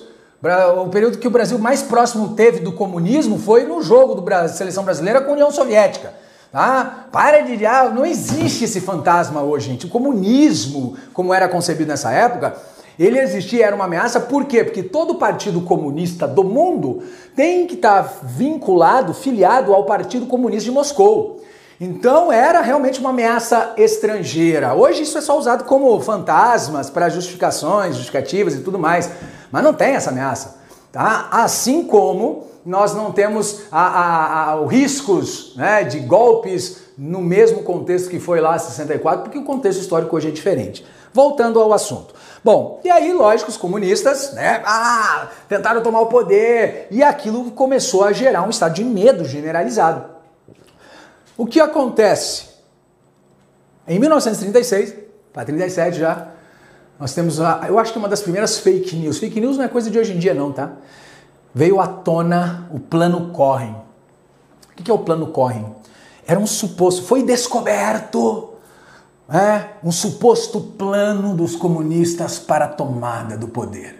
o 0.81 0.89
período 0.89 1.17
que 1.17 1.27
o 1.27 1.31
Brasil 1.31 1.59
mais 1.59 1.83
próximo 1.83 2.35
teve 2.35 2.59
do 2.61 2.71
comunismo 2.71 3.37
foi 3.37 3.65
no 3.65 3.81
jogo 3.81 4.21
da 4.21 4.47
seleção 4.47 4.83
brasileira 4.83 5.21
com 5.21 5.31
a 5.31 5.33
União 5.33 5.51
Soviética. 5.51 6.13
Tá? 6.51 7.07
Para 7.11 7.41
de. 7.41 7.65
Ah, 7.65 7.89
não 7.89 8.05
existe 8.05 8.63
esse 8.65 8.81
fantasma 8.81 9.41
hoje, 9.41 9.69
gente. 9.69 9.85
O 9.85 9.89
comunismo, 9.89 10.97
como 11.13 11.33
era 11.33 11.47
concebido 11.47 11.89
nessa 11.89 12.11
época, 12.11 12.55
ele 12.99 13.19
existia, 13.19 13.65
era 13.65 13.75
uma 13.75 13.85
ameaça, 13.85 14.19
por 14.19 14.45
quê? 14.45 14.63
Porque 14.63 14.83
todo 14.83 15.15
partido 15.15 15.61
comunista 15.61 16.27
do 16.27 16.43
mundo 16.43 17.03
tem 17.35 17.65
que 17.65 17.75
estar 17.75 18.03
tá 18.03 18.13
vinculado, 18.23 19.13
filiado 19.13 19.73
ao 19.73 19.85
Partido 19.85 20.25
Comunista 20.25 20.65
de 20.65 20.71
Moscou. 20.71 21.41
Então 21.83 22.31
era 22.31 22.61
realmente 22.61 22.99
uma 22.99 23.09
ameaça 23.09 23.73
estrangeira. 23.75 24.75
Hoje 24.75 25.01
isso 25.01 25.17
é 25.17 25.21
só 25.21 25.35
usado 25.35 25.63
como 25.63 25.99
fantasmas 25.99 26.91
para 26.91 27.09
justificações, 27.09 27.95
justificativas 27.95 28.53
e 28.53 28.59
tudo 28.59 28.77
mais, 28.77 29.09
mas 29.51 29.63
não 29.63 29.73
tem 29.73 29.95
essa 29.95 30.11
ameaça. 30.11 30.61
Tá? 30.91 31.27
Assim 31.31 31.83
como 31.83 32.45
nós 32.63 32.93
não 32.93 33.11
temos 33.11 33.63
a, 33.71 33.81
a, 33.81 34.53
a, 34.53 34.67
riscos 34.67 35.55
né, 35.55 35.83
de 35.83 35.99
golpes 36.01 36.83
no 36.95 37.19
mesmo 37.19 37.63
contexto 37.63 38.11
que 38.11 38.19
foi 38.19 38.39
lá 38.39 38.57
em 38.57 38.59
64, 38.59 39.23
porque 39.23 39.39
o 39.39 39.43
contexto 39.43 39.79
histórico 39.79 40.15
hoje 40.15 40.27
é 40.27 40.31
diferente. 40.31 40.85
Voltando 41.11 41.59
ao 41.59 41.73
assunto. 41.73 42.13
Bom, 42.43 42.79
e 42.83 42.91
aí, 42.91 43.11
lógico, 43.11 43.49
os 43.49 43.57
comunistas, 43.57 44.33
né, 44.33 44.61
ah, 44.67 45.29
tentaram 45.49 45.81
tomar 45.81 46.01
o 46.01 46.05
poder 46.05 46.85
e 46.91 47.01
aquilo 47.01 47.49
começou 47.51 48.03
a 48.03 48.11
gerar 48.11 48.43
um 48.43 48.51
estado 48.51 48.75
de 48.75 48.83
medo 48.83 49.25
generalizado. 49.25 50.10
O 51.41 51.47
que 51.47 51.59
acontece? 51.59 52.49
Em 53.87 53.97
1936, 53.97 54.93
para 55.33 55.43
37 55.43 55.97
já, 55.97 56.27
nós 56.99 57.15
temos, 57.15 57.41
a, 57.41 57.65
eu 57.67 57.79
acho 57.79 57.91
que 57.91 57.97
uma 57.97 58.07
das 58.07 58.21
primeiras 58.21 58.59
fake 58.59 58.95
news. 58.95 59.17
Fake 59.17 59.41
news 59.41 59.57
não 59.57 59.65
é 59.65 59.67
coisa 59.67 59.89
de 59.89 59.97
hoje 59.97 60.13
em 60.13 60.19
dia 60.19 60.35
não, 60.35 60.51
tá? 60.51 60.73
Veio 61.51 61.81
à 61.81 61.87
tona 61.87 62.69
o 62.71 62.79
plano 62.79 63.31
Corren. 63.31 63.75
O 64.79 64.83
que 64.83 64.91
é 64.91 64.93
o 64.93 64.99
plano 64.99 65.31
Corren? 65.31 65.65
Era 66.27 66.39
um 66.39 66.45
suposto, 66.45 67.01
foi 67.01 67.23
descoberto 67.23 68.53
é, 69.27 69.69
um 69.83 69.91
suposto 69.91 70.61
plano 70.61 71.35
dos 71.35 71.55
comunistas 71.55 72.37
para 72.37 72.65
a 72.65 72.67
tomada 72.67 73.35
do 73.35 73.47
poder. 73.47 73.99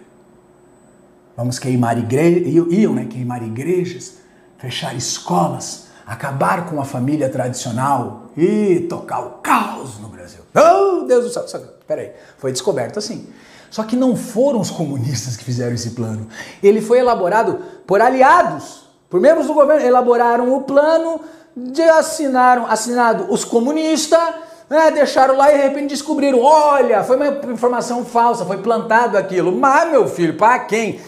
Vamos 1.36 1.58
queimar 1.58 1.98
igrejas, 1.98 2.46
iam 2.70 2.94
né, 2.94 3.06
queimar 3.06 3.42
igrejas, 3.42 4.18
fechar 4.58 4.94
escolas, 4.94 5.90
acabar 6.06 6.66
com 6.66 6.80
a 6.80 6.84
família 6.84 7.28
tradicional 7.28 8.30
e 8.36 8.86
tocar 8.88 9.20
o 9.20 9.30
caos 9.42 9.98
no 9.98 10.08
Brasil. 10.08 10.40
Oh, 10.54 11.04
Deus 11.04 11.24
do 11.24 11.48
céu! 11.48 11.60
Peraí, 11.86 12.12
foi 12.38 12.52
descoberto 12.52 12.98
assim. 12.98 13.28
Só 13.70 13.82
que 13.84 13.96
não 13.96 14.14
foram 14.14 14.60
os 14.60 14.70
comunistas 14.70 15.36
que 15.36 15.44
fizeram 15.44 15.74
esse 15.74 15.90
plano. 15.90 16.28
Ele 16.62 16.82
foi 16.82 16.98
elaborado 16.98 17.58
por 17.86 18.02
aliados, 18.02 18.86
por 19.08 19.20
membros 19.20 19.46
do 19.46 19.54
governo. 19.54 19.84
Elaboraram 19.84 20.54
o 20.54 20.62
plano, 20.62 21.20
de 21.56 21.82
assinaram, 21.82 22.66
assinado 22.66 23.32
os 23.32 23.44
comunistas, 23.44 24.20
né, 24.68 24.90
deixaram 24.90 25.36
lá 25.36 25.52
e 25.52 25.56
de 25.56 25.62
repente 25.62 25.90
descobriram: 25.90 26.40
olha, 26.40 27.02
foi 27.02 27.16
uma 27.16 27.52
informação 27.52 28.04
falsa, 28.04 28.44
foi 28.44 28.58
plantado 28.58 29.16
aquilo. 29.16 29.52
Mas, 29.52 29.90
meu 29.90 30.06
filho, 30.06 30.36
para 30.36 30.58
quem? 30.60 31.00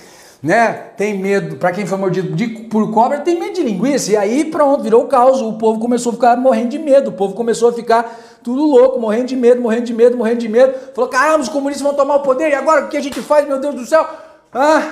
Né? 0.44 0.90
Tem 0.94 1.18
medo, 1.18 1.56
para 1.56 1.72
quem 1.72 1.86
foi 1.86 1.96
mordido 1.96 2.36
de, 2.36 2.46
por 2.46 2.92
cobra, 2.92 3.20
tem 3.20 3.40
medo 3.40 3.54
de 3.54 3.62
linguiça. 3.62 4.12
E 4.12 4.16
aí 4.16 4.44
pronto, 4.44 4.82
virou 4.82 5.04
o 5.04 5.06
caos. 5.08 5.40
O 5.40 5.54
povo 5.54 5.80
começou 5.80 6.10
a 6.10 6.14
ficar 6.14 6.36
morrendo 6.36 6.68
de 6.68 6.78
medo. 6.78 7.08
O 7.08 7.12
povo 7.14 7.34
começou 7.34 7.70
a 7.70 7.72
ficar 7.72 8.14
tudo 8.42 8.62
louco, 8.62 9.00
morrendo 9.00 9.28
de 9.28 9.36
medo, 9.36 9.62
morrendo 9.62 9.86
de 9.86 9.94
medo, 9.94 10.18
morrendo 10.18 10.40
de 10.40 10.48
medo. 10.50 10.74
Falou: 10.94 11.08
caramba, 11.08 11.40
os 11.40 11.48
comunistas 11.48 11.82
vão 11.82 11.94
tomar 11.94 12.16
o 12.16 12.20
poder. 12.20 12.50
E 12.50 12.54
agora 12.54 12.84
o 12.84 12.88
que 12.88 12.96
a 12.98 13.00
gente 13.00 13.22
faz, 13.22 13.48
meu 13.48 13.58
Deus 13.58 13.74
do 13.74 13.86
céu? 13.86 14.06
Ah, 14.52 14.82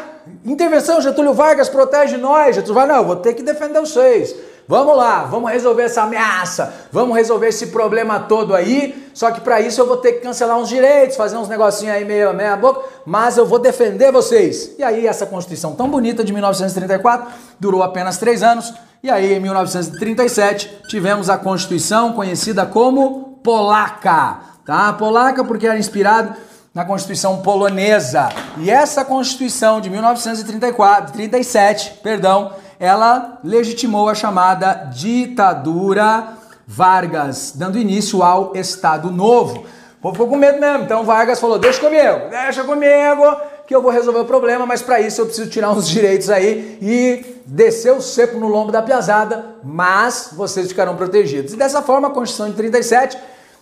intervenção, 0.43 1.03
Getúlio 1.03 1.35
Vargas 1.35 1.69
protege 1.69 2.17
nós. 2.17 2.57
Getúlio 2.57 2.75
Vargas, 2.75 2.97
não, 2.97 3.05
vou 3.05 3.17
ter 3.17 3.35
que 3.35 3.43
defender 3.43 3.79
vocês. 3.79 4.35
Vamos 4.69 4.97
lá, 4.97 5.25
vamos 5.25 5.51
resolver 5.51 5.83
essa 5.83 6.03
ameaça, 6.03 6.73
vamos 6.93 7.17
resolver 7.17 7.49
esse 7.49 7.67
problema 7.69 8.21
todo 8.21 8.55
aí. 8.55 9.11
Só 9.13 9.31
que 9.31 9.41
para 9.41 9.61
isso 9.61 9.81
eu 9.81 9.87
vou 9.87 9.97
ter 9.97 10.13
que 10.13 10.21
cancelar 10.21 10.57
uns 10.57 10.69
direitos, 10.69 11.17
fazer 11.17 11.37
uns 11.37 11.49
negocinhos 11.49 11.95
aí 11.95 12.05
meio 12.05 12.33
meia 12.33 12.57
boca, 12.57 12.81
mas 13.05 13.37
eu 13.37 13.45
vou 13.45 13.59
defender 13.59 14.13
vocês. 14.13 14.75
E 14.79 14.83
aí 14.83 15.07
essa 15.07 15.27
Constituição 15.27 15.75
tão 15.75 15.91
bonita 15.91 16.25
de 16.25 16.33
1934 16.33 17.33
durou 17.59 17.83
apenas 17.83 18.19
três 18.19 18.43
anos. 18.43 18.73
E 19.03 19.11
aí 19.11 19.35
em 19.35 19.41
1937 19.41 20.83
tivemos 20.89 21.29
a 21.29 21.37
Constituição 21.37 22.13
conhecida 22.13 22.65
como 22.65 23.41
polaca, 23.43 24.39
tá? 24.65 24.93
Polaca 24.93 25.45
porque 25.45 25.67
era 25.67 25.79
inspirado 25.79 26.35
na 26.73 26.85
Constituição 26.85 27.43
polonesa. 27.43 28.29
E 28.59 28.71
essa 28.71 29.05
Constituição 29.05 29.81
de 29.81 29.91
1934, 29.91 31.13
37, 31.13 31.99
perdão, 32.03 32.53
ela 32.83 33.39
legitimou 33.45 34.09
a 34.09 34.15
chamada 34.15 34.91
ditadura 34.93 36.31
Vargas, 36.67 37.53
dando 37.55 37.79
início 37.79 38.25
ao 38.25 38.57
Estado 38.57 39.09
Novo. 39.09 39.59
O 40.01 40.03
povo 40.03 40.15
ficou 40.15 40.27
com 40.27 40.37
medo 40.37 40.59
mesmo, 40.59 40.83
então 40.83 41.05
Vargas 41.05 41.39
falou: 41.39 41.61
deixa 41.61 41.79
comigo, 41.79 42.29
deixa 42.29 42.65
comigo, 42.65 43.37
que 43.69 43.73
eu 43.73 43.81
vou 43.81 43.93
resolver 43.93 44.19
o 44.19 44.25
problema, 44.25 44.67
mas 44.67 44.83
para 44.83 45.01
isso 45.01 45.21
eu 45.21 45.27
preciso 45.27 45.49
tirar 45.49 45.71
uns 45.71 45.89
direitos 45.89 46.29
aí 46.29 46.77
e 46.83 47.41
descer 47.47 47.93
o 47.93 48.03
cepo 48.03 48.37
no 48.37 48.49
lombo 48.49 48.73
da 48.73 48.83
piazada, 48.83 49.45
mas 49.63 50.31
vocês 50.33 50.67
ficarão 50.67 50.97
protegidos. 50.97 51.53
E 51.53 51.57
dessa 51.57 51.83
forma, 51.83 52.09
a 52.09 52.11
Constituição 52.11 52.51
de 52.51 52.57
37, 52.57 53.17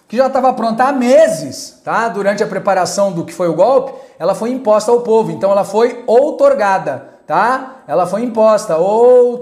que 0.09 0.16
já 0.16 0.28
estava 0.28 0.50
pronta 0.54 0.85
há 0.85 0.92
meses, 0.92 1.78
tá? 1.85 2.09
Durante 2.09 2.42
a 2.42 2.46
preparação 2.46 3.12
do 3.12 3.26
que 3.26 3.35
foi 3.35 3.48
o 3.48 3.54
golpe, 3.54 3.92
ela 4.18 4.35
foi 4.35 4.48
imposta 4.48 4.90
ao 4.90 5.02
povo, 5.02 5.30
então 5.30 5.50
ela 5.50 5.64
foi 5.64 6.04
outorgada, 6.06 7.19
tá? 7.30 7.84
Ela 7.86 8.08
foi 8.08 8.24
imposta, 8.24 8.76
outorgada. 8.76 9.36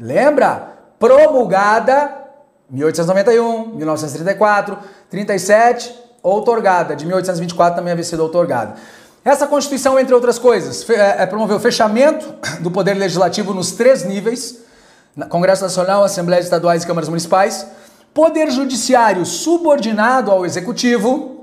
Lembra? 0.00 0.78
Promulgada 0.98 2.10
1891, 2.70 3.76
1934, 3.76 4.78
37, 5.10 5.94
outorgada. 6.22 6.96
De 6.96 7.04
1824 7.04 7.76
também 7.76 7.92
havia 7.92 8.02
sido 8.02 8.20
outorgada. 8.20 8.76
Essa 9.22 9.46
Constituição, 9.46 10.00
entre 10.00 10.14
outras 10.14 10.38
coisas, 10.38 10.88
é, 10.88 11.22
é, 11.22 11.26
promoveu 11.26 11.58
o 11.58 11.60
fechamento 11.60 12.34
do 12.64 12.70
poder 12.70 12.94
legislativo 12.94 13.52
nos 13.52 13.72
três 13.72 14.02
níveis: 14.02 14.60
Congresso 15.28 15.64
Nacional, 15.64 16.02
Assembleias 16.02 16.46
Estaduais 16.46 16.82
e 16.82 16.86
Câmaras 16.86 17.10
Municipais, 17.10 17.66
poder 18.14 18.50
judiciário 18.50 19.26
subordinado 19.26 20.30
ao 20.30 20.46
executivo, 20.46 21.39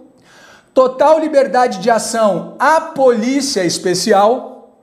total 0.78 1.20
liberdade 1.20 1.80
de 1.80 1.90
ação 1.90 2.54
à 2.60 2.80
polícia 2.80 3.66
especial, 3.66 4.76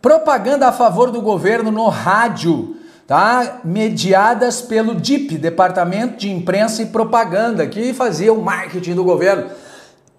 propaganda 0.00 0.68
a 0.68 0.72
favor 0.72 1.10
do 1.10 1.20
governo 1.20 1.72
no 1.72 1.88
rádio, 1.88 2.76
tá? 3.04 3.58
mediadas 3.64 4.62
pelo 4.62 4.94
DIP, 4.94 5.36
Departamento 5.36 6.18
de 6.18 6.30
Imprensa 6.30 6.80
e 6.80 6.86
Propaganda, 6.86 7.66
que 7.66 7.92
fazia 7.92 8.32
o 8.32 8.40
marketing 8.40 8.94
do 8.94 9.02
governo, 9.02 9.50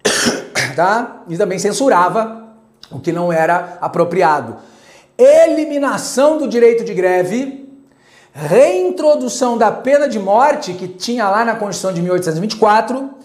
tá? 0.76 1.22
e 1.26 1.38
também 1.38 1.58
censurava 1.58 2.46
o 2.90 3.00
que 3.00 3.12
não 3.12 3.32
era 3.32 3.78
apropriado. 3.80 4.56
Eliminação 5.16 6.36
do 6.36 6.46
direito 6.46 6.84
de 6.84 6.92
greve, 6.92 7.66
reintrodução 8.34 9.56
da 9.56 9.72
pena 9.72 10.06
de 10.06 10.18
morte, 10.18 10.74
que 10.74 10.86
tinha 10.86 11.30
lá 11.30 11.46
na 11.46 11.54
Constituição 11.54 11.94
de 11.94 12.02
1824. 12.02 13.15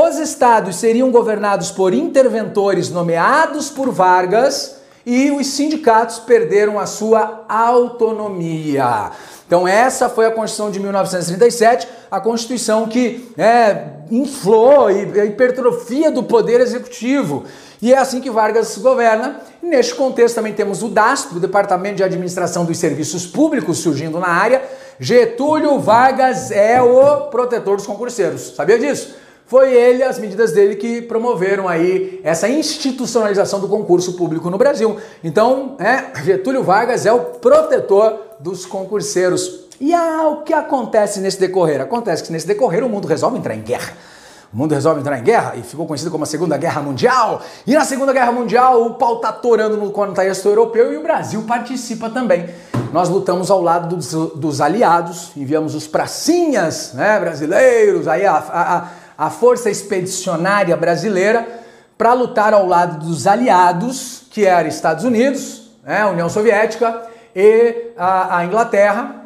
Os 0.00 0.16
estados 0.16 0.76
seriam 0.76 1.10
governados 1.10 1.72
por 1.72 1.92
interventores 1.92 2.88
nomeados 2.88 3.68
por 3.68 3.90
Vargas 3.90 4.76
e 5.04 5.32
os 5.32 5.48
sindicatos 5.48 6.20
perderam 6.20 6.78
a 6.78 6.86
sua 6.86 7.44
autonomia. 7.48 9.10
Então 9.44 9.66
essa 9.66 10.08
foi 10.08 10.26
a 10.26 10.30
Constituição 10.30 10.70
de 10.70 10.78
1937, 10.78 11.88
a 12.08 12.20
Constituição 12.20 12.86
que 12.86 13.28
é, 13.36 13.86
inflou 14.08 14.88
e 14.88 15.20
a 15.20 15.24
hipertrofia 15.24 16.12
do 16.12 16.22
poder 16.22 16.60
executivo. 16.60 17.42
E 17.82 17.92
é 17.92 17.98
assim 17.98 18.20
que 18.20 18.30
Vargas 18.30 18.78
governa. 18.78 19.40
Neste 19.60 19.96
contexto 19.96 20.36
também 20.36 20.52
temos 20.52 20.80
o 20.80 20.88
DASP, 20.88 21.34
o 21.34 21.40
Departamento 21.40 21.96
de 21.96 22.04
Administração 22.04 22.64
dos 22.64 22.78
Serviços 22.78 23.26
Públicos, 23.26 23.78
surgindo 23.78 24.20
na 24.20 24.28
área. 24.28 24.62
Getúlio 25.00 25.80
Vargas 25.80 26.52
é 26.52 26.80
o 26.80 27.22
protetor 27.30 27.76
dos 27.76 27.86
concurseiros. 27.86 28.54
Sabia 28.54 28.78
disso? 28.78 29.26
Foi 29.48 29.72
ele, 29.72 30.02
as 30.02 30.18
medidas 30.18 30.52
dele 30.52 30.76
que 30.76 31.00
promoveram 31.00 31.66
aí 31.66 32.20
essa 32.22 32.46
institucionalização 32.46 33.58
do 33.58 33.66
concurso 33.66 34.12
público 34.12 34.50
no 34.50 34.58
Brasil. 34.58 34.98
Então, 35.24 35.74
é, 35.78 36.22
Getúlio 36.22 36.62
Vargas 36.62 37.06
é 37.06 37.12
o 37.14 37.20
protetor 37.20 38.20
dos 38.38 38.66
concurseiros. 38.66 39.60
E 39.80 39.94
ah, 39.94 40.28
o 40.28 40.42
que 40.42 40.52
acontece 40.52 41.18
nesse 41.20 41.40
decorrer? 41.40 41.80
Acontece 41.80 42.22
que 42.24 42.30
nesse 42.30 42.46
decorrer 42.46 42.84
o 42.84 42.90
mundo 42.90 43.08
resolve 43.08 43.38
entrar 43.38 43.54
em 43.54 43.62
guerra. 43.62 43.94
O 44.52 44.56
mundo 44.58 44.74
resolve 44.74 45.00
entrar 45.00 45.18
em 45.18 45.22
guerra 45.22 45.54
e 45.56 45.62
ficou 45.62 45.86
conhecido 45.86 46.10
como 46.10 46.24
a 46.24 46.26
Segunda 46.26 46.58
Guerra 46.58 46.82
Mundial. 46.82 47.40
E 47.66 47.72
na 47.72 47.86
Segunda 47.86 48.12
Guerra 48.12 48.32
Mundial 48.32 48.82
o 48.84 48.94
pau 48.96 49.16
tá 49.16 49.32
torando 49.32 49.78
no 49.78 49.90
contexto 49.92 50.46
europeu 50.46 50.92
e 50.92 50.98
o 50.98 51.02
Brasil 51.02 51.42
participa 51.48 52.10
também. 52.10 52.50
Nós 52.92 53.08
lutamos 53.08 53.50
ao 53.50 53.62
lado 53.62 53.96
dos, 53.96 54.12
dos 54.34 54.60
aliados, 54.60 55.30
enviamos 55.34 55.74
os 55.74 55.86
pracinhas 55.86 56.92
né, 56.92 57.18
brasileiros, 57.18 58.06
aí 58.06 58.26
a, 58.26 58.36
a 58.36 58.88
Força 59.28 59.68
Expedicionária 59.68 60.76
Brasileira 60.76 61.46
para 61.98 62.12
lutar 62.12 62.54
ao 62.54 62.64
lado 62.64 63.04
dos 63.04 63.26
aliados, 63.26 64.22
que 64.30 64.46
eram 64.46 64.68
Estados 64.68 65.02
Unidos, 65.02 65.72
né, 65.82 66.02
a 66.02 66.08
União 66.08 66.28
Soviética 66.28 67.02
e 67.34 67.92
a, 67.96 68.38
a 68.38 68.44
Inglaterra, 68.44 69.24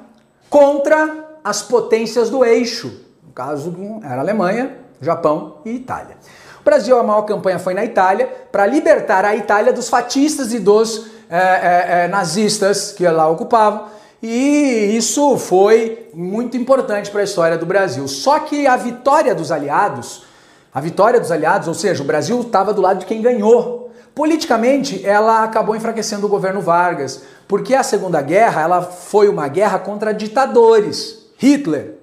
contra 0.48 1.22
as 1.44 1.60
potências 1.60 2.30
do 2.30 2.42
eixo. 2.42 3.00
No 3.22 3.32
caso, 3.32 4.00
era 4.02 4.22
Alemanha, 4.22 4.78
Japão 5.00 5.58
e 5.66 5.72
Itália. 5.72 6.16
O 6.60 6.64
Brasil, 6.64 6.98
a 6.98 7.02
maior 7.02 7.22
campanha 7.22 7.58
foi 7.58 7.74
na 7.74 7.84
Itália 7.84 8.26
para 8.50 8.64
libertar 8.64 9.24
a 9.24 9.36
Itália 9.36 9.72
dos 9.72 9.88
fatistas 9.88 10.52
e 10.54 10.58
dos 10.58 11.06
é, 11.28 11.36
é, 11.36 12.04
é, 12.04 12.08
nazistas 12.08 12.92
que 12.92 13.06
lá 13.08 13.28
ocupavam 13.28 13.86
e 14.22 14.96
isso 14.96 15.36
foi 15.36 16.08
muito 16.14 16.56
importante 16.56 17.10
para 17.10 17.22
a 17.22 17.24
história 17.24 17.58
do 17.58 17.66
Brasil. 17.66 18.06
Só 18.06 18.38
que 18.38 18.68
a 18.68 18.76
vitória 18.76 19.34
dos 19.34 19.50
aliados, 19.50 20.24
a 20.72 20.80
vitória 20.80 21.18
dos 21.18 21.32
aliados, 21.32 21.66
ou 21.66 21.74
seja, 21.74 22.04
o 22.04 22.06
Brasil 22.06 22.40
estava 22.40 22.72
do 22.72 22.80
lado 22.80 23.00
de 23.00 23.06
quem 23.06 23.20
ganhou. 23.20 23.90
Politicamente, 24.14 25.04
ela 25.04 25.42
acabou 25.42 25.74
enfraquecendo 25.74 26.26
o 26.26 26.28
governo 26.28 26.60
Vargas, 26.60 27.24
porque 27.48 27.74
a 27.74 27.82
Segunda 27.82 28.22
Guerra 28.22 28.62
ela 28.62 28.82
foi 28.82 29.28
uma 29.28 29.48
guerra 29.48 29.80
contra 29.80 30.14
ditadores. 30.14 31.26
Hitler, 31.36 31.94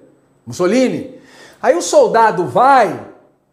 Mussolini. 0.46 1.18
Aí 1.62 1.74
o 1.74 1.80
soldado 1.80 2.46
vai 2.46 3.00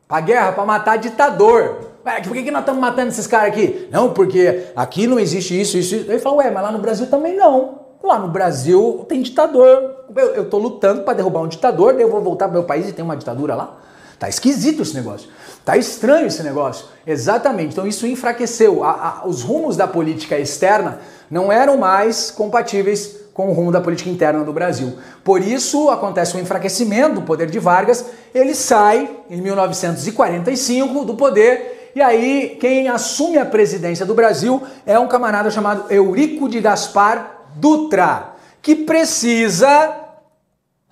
para 0.09 0.17
a 0.17 0.21
guerra 0.21 0.51
para 0.51 0.65
matar 0.65 0.97
ditador. 0.97 1.87
Ué, 2.05 2.21
por 2.21 2.33
que, 2.33 2.43
que 2.43 2.51
nós 2.51 2.61
estamos 2.61 2.81
matando 2.81 3.09
esses 3.09 3.27
caras 3.27 3.49
aqui? 3.49 3.87
Não, 3.91 4.11
porque 4.11 4.65
aqui 4.75 5.07
não 5.07 5.19
existe 5.19 5.59
isso, 5.59 5.77
isso, 5.77 5.95
isso. 5.95 6.11
Ele 6.11 6.19
fala, 6.19 6.37
ué, 6.37 6.51
mas 6.51 6.63
lá 6.63 6.71
no 6.71 6.79
Brasil 6.79 7.07
também 7.07 7.35
não. 7.35 7.86
Lá 8.03 8.19
no 8.19 8.27
Brasil 8.27 9.05
tem 9.07 9.21
ditador. 9.21 10.05
Eu, 10.15 10.35
eu 10.35 10.49
tô 10.49 10.57
lutando 10.57 11.01
para 11.01 11.13
derrubar 11.13 11.41
um 11.41 11.47
ditador, 11.47 11.93
daí 11.93 12.03
eu 12.03 12.11
vou 12.11 12.21
voltar 12.21 12.45
pro 12.45 12.53
meu 12.53 12.63
país 12.63 12.87
e 12.87 12.93
tem 12.93 13.03
uma 13.03 13.17
ditadura 13.17 13.55
lá. 13.55 13.77
Tá 14.19 14.27
esquisito 14.27 14.81
esse 14.81 14.95
negócio. 14.95 15.29
Tá 15.63 15.77
estranho 15.77 16.27
esse 16.27 16.41
negócio. 16.41 16.85
Exatamente. 17.05 17.73
Então 17.73 17.85
isso 17.85 18.07
enfraqueceu. 18.07 18.83
A, 18.83 18.91
a, 19.23 19.27
os 19.27 19.43
rumos 19.43 19.77
da 19.77 19.87
política 19.87 20.39
externa 20.39 20.99
não 21.29 21.51
eram 21.51 21.77
mais 21.77 22.31
compatíveis 22.31 23.17
com 23.33 23.49
o 23.49 23.53
rumo 23.53 23.71
da 23.71 23.79
política 23.79 24.09
interna 24.09 24.43
do 24.43 24.51
Brasil. 24.51 24.97
Por 25.23 25.41
isso 25.41 25.91
acontece 25.91 26.33
o 26.33 26.39
um 26.39 26.41
enfraquecimento 26.41 27.15
do 27.15 27.21
poder 27.21 27.47
de 27.47 27.59
Vargas. 27.59 28.05
Ele 28.33 28.55
sai 28.55 29.07
em 29.29 29.39
1945 29.39 31.05
do 31.05 31.13
poder 31.13 31.91
e 31.93 32.01
aí 32.01 32.57
quem 32.59 32.87
assume 32.89 33.37
a 33.37 33.45
presidência 33.45 34.05
do 34.05 34.15
Brasil 34.15 34.63
é 34.85 34.97
um 34.97 35.07
camarada 35.07 35.51
chamado 35.51 35.91
Eurico 35.91 36.49
de 36.49 36.59
Gaspar 36.59 37.36
Dutra, 37.57 38.33
que 38.61 38.75
precisa 38.75 39.95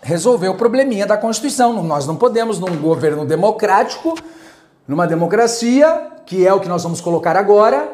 resolver 0.01 0.49
o 0.49 0.55
probleminha 0.55 1.05
da 1.05 1.17
Constituição. 1.17 1.81
Nós 1.83 2.05
não 2.05 2.15
podemos, 2.15 2.59
num 2.59 2.77
governo 2.77 3.25
democrático, 3.25 4.15
numa 4.87 5.07
democracia, 5.07 6.11
que 6.25 6.45
é 6.45 6.53
o 6.53 6.59
que 6.59 6.67
nós 6.67 6.83
vamos 6.83 7.01
colocar 7.01 7.35
agora, 7.35 7.91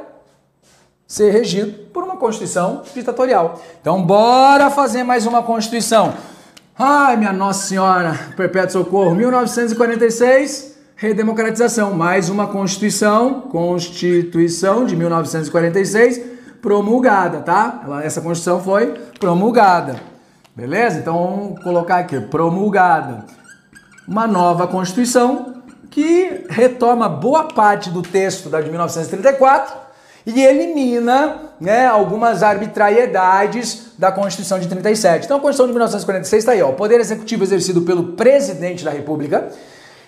ser 1.08 1.32
regido 1.32 1.90
por 1.90 2.04
uma 2.04 2.18
Constituição 2.18 2.84
ditatorial. 2.94 3.60
Então, 3.82 4.02
bora 4.02 4.70
fazer 4.70 5.04
mais 5.04 5.26
uma 5.26 5.44
Constituição. 5.44 6.14
Ai, 6.78 7.18
minha 7.18 7.34
Nossa 7.34 7.68
Senhora, 7.68 8.18
perpétuo 8.36 8.84
socorro, 8.84 9.14
1946, 9.14 10.78
redemocratização, 10.96 11.94
mais 11.94 12.30
uma 12.30 12.48
Constituição, 12.48 13.42
Constituição 13.42 14.86
de 14.86 14.96
1946, 14.96 16.31
promulgada, 16.62 17.40
tá? 17.40 17.82
Essa 18.04 18.22
Constituição 18.22 18.62
foi 18.62 18.88
promulgada. 19.20 20.00
Beleza? 20.56 21.00
Então 21.00 21.16
vamos 21.16 21.64
colocar 21.64 21.98
aqui, 21.98 22.20
promulgada. 22.20 23.26
Uma 24.08 24.28
nova 24.28 24.68
Constituição 24.68 25.62
que 25.90 26.46
retoma 26.50 27.10
boa 27.10 27.46
parte 27.46 27.90
do 27.90 28.02
texto 28.02 28.50
da 28.50 28.62
de 28.62 28.70
1934 28.70 29.76
e 30.26 30.42
elimina 30.42 31.52
né, 31.60 31.86
algumas 31.88 32.44
arbitrariedades 32.44 33.94
da 33.98 34.12
Constituição 34.12 34.60
de 34.60 34.68
37. 34.68 35.26
Então 35.26 35.38
a 35.38 35.40
Constituição 35.40 35.68
de 35.68 35.74
1946 35.74 36.44
está 36.44 36.52
aí, 36.54 36.62
ó, 36.62 36.70
o 36.70 36.74
poder 36.74 37.00
executivo 37.00 37.44
exercido 37.44 37.82
pelo 37.82 38.14
presidente 38.14 38.84
da 38.84 38.92
República, 38.92 39.50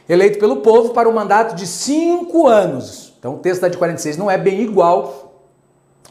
eleito 0.08 0.40
pelo 0.40 0.58
povo 0.58 0.90
para 0.90 1.10
um 1.10 1.14
mandato 1.14 1.56
de 1.56 1.66
cinco 1.66 2.48
anos. 2.48 3.14
Então 3.20 3.36
o 3.36 3.38
texto 3.40 3.62
da 3.62 3.70
de 3.70 3.78
46 3.78 4.18
não 4.18 4.30
é 4.30 4.38
bem 4.38 4.62
igual 4.62 5.33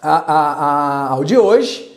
a, 0.02 0.16
a, 0.16 0.52
a, 0.52 1.08
ao 1.10 1.24
de 1.24 1.38
hoje, 1.38 1.92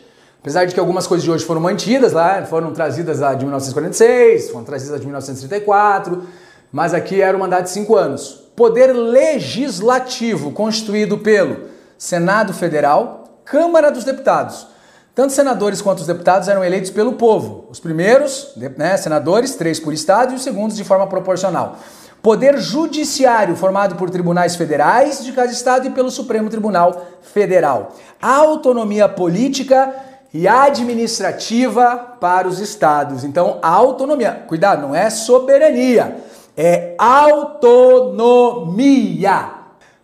Apesar 0.46 0.64
de 0.64 0.72
que 0.72 0.78
algumas 0.78 1.08
coisas 1.08 1.24
de 1.24 1.30
hoje 1.32 1.44
foram 1.44 1.60
mantidas 1.60 2.12
lá, 2.12 2.46
foram 2.46 2.72
trazidas 2.72 3.18
lá 3.18 3.34
de 3.34 3.44
1946, 3.44 4.50
foram 4.50 4.64
trazidas 4.64 5.00
de 5.00 5.04
1934, 5.04 6.22
mas 6.70 6.94
aqui 6.94 7.20
era 7.20 7.36
o 7.36 7.40
mandato 7.40 7.64
de 7.64 7.70
cinco 7.70 7.96
anos. 7.96 8.44
Poder 8.54 8.92
legislativo 8.92 10.52
constituído 10.52 11.18
pelo 11.18 11.62
Senado 11.98 12.54
Federal, 12.54 13.40
Câmara 13.44 13.90
dos 13.90 14.04
Deputados. 14.04 14.68
Tanto 15.16 15.32
senadores 15.32 15.82
quanto 15.82 15.98
os 15.98 16.06
deputados 16.06 16.46
eram 16.46 16.62
eleitos 16.62 16.92
pelo 16.92 17.14
povo. 17.14 17.66
Os 17.68 17.80
primeiros, 17.80 18.52
né, 18.76 18.96
senadores, 18.96 19.56
três 19.56 19.80
por 19.80 19.92
estado, 19.92 20.32
e 20.32 20.36
os 20.36 20.44
segundos 20.44 20.76
de 20.76 20.84
forma 20.84 21.08
proporcional. 21.08 21.76
Poder 22.26 22.58
Judiciário, 22.58 23.54
formado 23.54 23.94
por 23.94 24.10
tribunais 24.10 24.56
federais 24.56 25.24
de 25.24 25.30
cada 25.30 25.52
estado 25.52 25.86
e 25.86 25.90
pelo 25.90 26.10
Supremo 26.10 26.50
Tribunal 26.50 27.06
Federal. 27.22 27.94
Autonomia 28.20 29.08
política 29.08 29.94
e 30.34 30.48
administrativa 30.48 32.16
para 32.20 32.48
os 32.48 32.58
estados. 32.58 33.22
Então, 33.22 33.60
autonomia. 33.62 34.42
Cuidado, 34.48 34.82
não 34.82 34.92
é 34.92 35.08
soberania, 35.08 36.16
é 36.56 36.96
autonomia. 36.98 37.96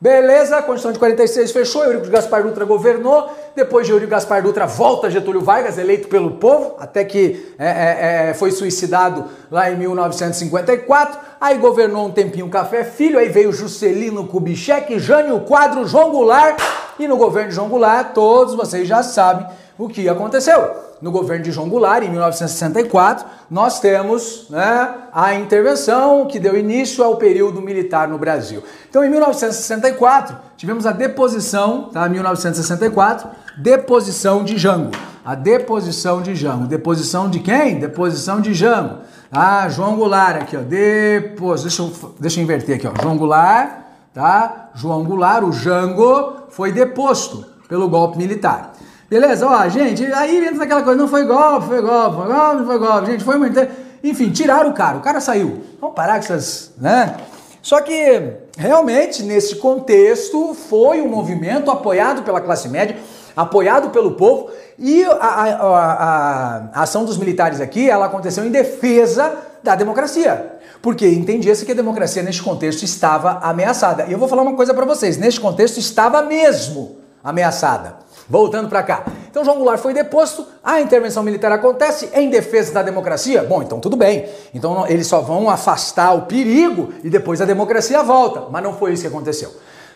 Beleza, 0.02 0.56
a 0.56 0.62
Constituição 0.62 0.90
de 0.90 0.98
46 0.98 1.52
fechou, 1.52 1.84
Eurico 1.84 2.08
Gaspar 2.08 2.42
Dutra 2.42 2.64
governou, 2.64 3.30
depois 3.54 3.86
de 3.86 3.92
Eurico 3.92 4.10
Gaspar 4.10 4.42
Dutra 4.42 4.66
volta 4.66 5.08
Getúlio 5.08 5.40
Vargas, 5.40 5.78
eleito 5.78 6.08
pelo 6.08 6.32
povo, 6.32 6.74
até 6.80 7.04
que 7.04 7.54
é, 7.56 7.68
é, 7.68 8.30
é 8.30 8.34
foi 8.34 8.50
suicidado 8.50 9.26
lá 9.48 9.70
em 9.70 9.76
1954, 9.76 11.20
aí 11.40 11.56
governou 11.56 12.04
um 12.04 12.10
tempinho 12.10 12.48
Café 12.48 12.82
Filho, 12.82 13.16
aí 13.16 13.28
veio 13.28 13.52
Juscelino 13.52 14.26
Kubitschek, 14.26 14.98
Jânio 14.98 15.38
Quadro, 15.42 15.86
João 15.86 16.10
Goulart, 16.10 16.60
e 16.98 17.06
no 17.06 17.16
governo 17.16 17.50
de 17.50 17.54
João 17.54 17.68
Goulart, 17.68 18.12
todos 18.12 18.56
vocês 18.56 18.88
já 18.88 19.04
sabem 19.04 19.46
o 19.84 19.88
que 19.88 20.08
aconteceu 20.08 20.92
no 21.02 21.10
governo 21.10 21.44
de 21.44 21.50
João 21.50 21.68
Goulart, 21.68 22.04
em 22.04 22.08
1964, 22.08 23.26
nós 23.50 23.80
temos 23.80 24.46
né, 24.48 24.94
a 25.12 25.34
intervenção 25.34 26.26
que 26.26 26.38
deu 26.38 26.56
início 26.56 27.02
ao 27.02 27.16
período 27.16 27.60
militar 27.60 28.06
no 28.06 28.16
Brasil. 28.16 28.62
Então, 28.88 29.04
em 29.04 29.10
1964, 29.10 30.36
tivemos 30.56 30.86
a 30.86 30.92
deposição, 30.92 31.90
tá? 31.92 32.08
1964, 32.08 33.28
deposição 33.58 34.44
de 34.44 34.56
Jango. 34.56 34.92
A 35.24 35.34
deposição 35.34 36.22
de 36.22 36.36
Jango. 36.36 36.66
Deposição 36.66 37.28
de 37.28 37.40
quem? 37.40 37.80
Deposição 37.80 38.40
de 38.40 38.54
Jango. 38.54 38.98
Ah, 39.30 39.68
João 39.68 39.96
Goulart 39.96 40.42
aqui, 40.42 40.56
ó. 40.56 40.60
Depos... 40.60 41.62
Deixa 41.62 41.82
eu, 41.82 41.92
deixa 42.20 42.38
eu 42.38 42.44
inverter 42.44 42.76
aqui, 42.76 42.86
ó. 42.86 42.92
João 43.02 43.16
Goulart, 43.16 43.70
tá? 44.14 44.70
João 44.74 45.02
Goulart, 45.02 45.42
o 45.42 45.52
Jango, 45.52 46.34
foi 46.50 46.70
deposto 46.70 47.44
pelo 47.68 47.88
golpe 47.88 48.18
militar. 48.18 48.71
Beleza? 49.12 49.46
Ó, 49.46 49.68
gente, 49.68 50.06
aí 50.06 50.38
entra 50.38 50.60
naquela 50.60 50.82
coisa, 50.82 50.98
não 50.98 51.06
foi 51.06 51.26
golpe, 51.26 51.66
foi 51.66 51.82
golpe, 51.82 52.16
foi 52.16 52.26
golpe, 52.28 52.56
não 52.56 52.64
foi 52.64 52.78
golpe, 52.78 53.10
gente, 53.10 53.24
foi 53.24 53.36
muito. 53.36 53.60
Enfim, 54.02 54.30
tiraram 54.30 54.70
o 54.70 54.72
cara, 54.72 54.96
o 54.96 55.02
cara 55.02 55.20
saiu. 55.20 55.62
Vamos 55.78 55.94
parar 55.94 56.14
com 56.14 56.20
essas, 56.20 56.72
né? 56.78 57.16
Só 57.60 57.82
que, 57.82 58.32
realmente, 58.56 59.22
nesse 59.22 59.56
contexto, 59.56 60.54
foi 60.54 61.02
um 61.02 61.08
movimento 61.08 61.70
apoiado 61.70 62.22
pela 62.22 62.40
classe 62.40 62.70
média, 62.70 62.96
apoiado 63.36 63.90
pelo 63.90 64.12
povo, 64.12 64.50
e 64.78 65.04
a, 65.04 65.10
a, 65.10 65.44
a, 65.44 66.56
a 66.72 66.82
ação 66.82 67.04
dos 67.04 67.18
militares 67.18 67.60
aqui, 67.60 67.90
ela 67.90 68.06
aconteceu 68.06 68.46
em 68.46 68.50
defesa 68.50 69.36
da 69.62 69.74
democracia. 69.74 70.52
Porque 70.80 71.06
entendia-se 71.06 71.66
que 71.66 71.72
a 71.72 71.74
democracia 71.74 72.22
neste 72.22 72.42
contexto 72.42 72.82
estava 72.82 73.40
ameaçada. 73.42 74.06
E 74.08 74.12
eu 74.12 74.18
vou 74.18 74.26
falar 74.26 74.40
uma 74.40 74.56
coisa 74.56 74.72
para 74.72 74.86
vocês, 74.86 75.18
neste 75.18 75.38
contexto 75.38 75.76
estava 75.76 76.22
mesmo 76.22 76.96
ameaçada. 77.22 77.96
Voltando 78.32 78.66
para 78.66 78.82
cá. 78.82 79.04
Então 79.30 79.44
João 79.44 79.58
Goulart 79.58 79.78
foi 79.78 79.92
deposto, 79.92 80.46
a 80.64 80.80
intervenção 80.80 81.22
militar 81.22 81.52
acontece 81.52 82.08
em 82.14 82.30
defesa 82.30 82.72
da 82.72 82.82
democracia? 82.82 83.42
Bom, 83.42 83.62
então 83.62 83.78
tudo 83.78 83.94
bem. 83.94 84.26
Então 84.54 84.86
eles 84.86 85.06
só 85.06 85.20
vão 85.20 85.50
afastar 85.50 86.14
o 86.14 86.22
perigo 86.22 86.94
e 87.04 87.10
depois 87.10 87.42
a 87.42 87.44
democracia 87.44 88.02
volta. 88.02 88.44
Mas 88.50 88.62
não 88.62 88.72
foi 88.72 88.94
isso 88.94 89.02
que 89.02 89.08
aconteceu. 89.08 89.52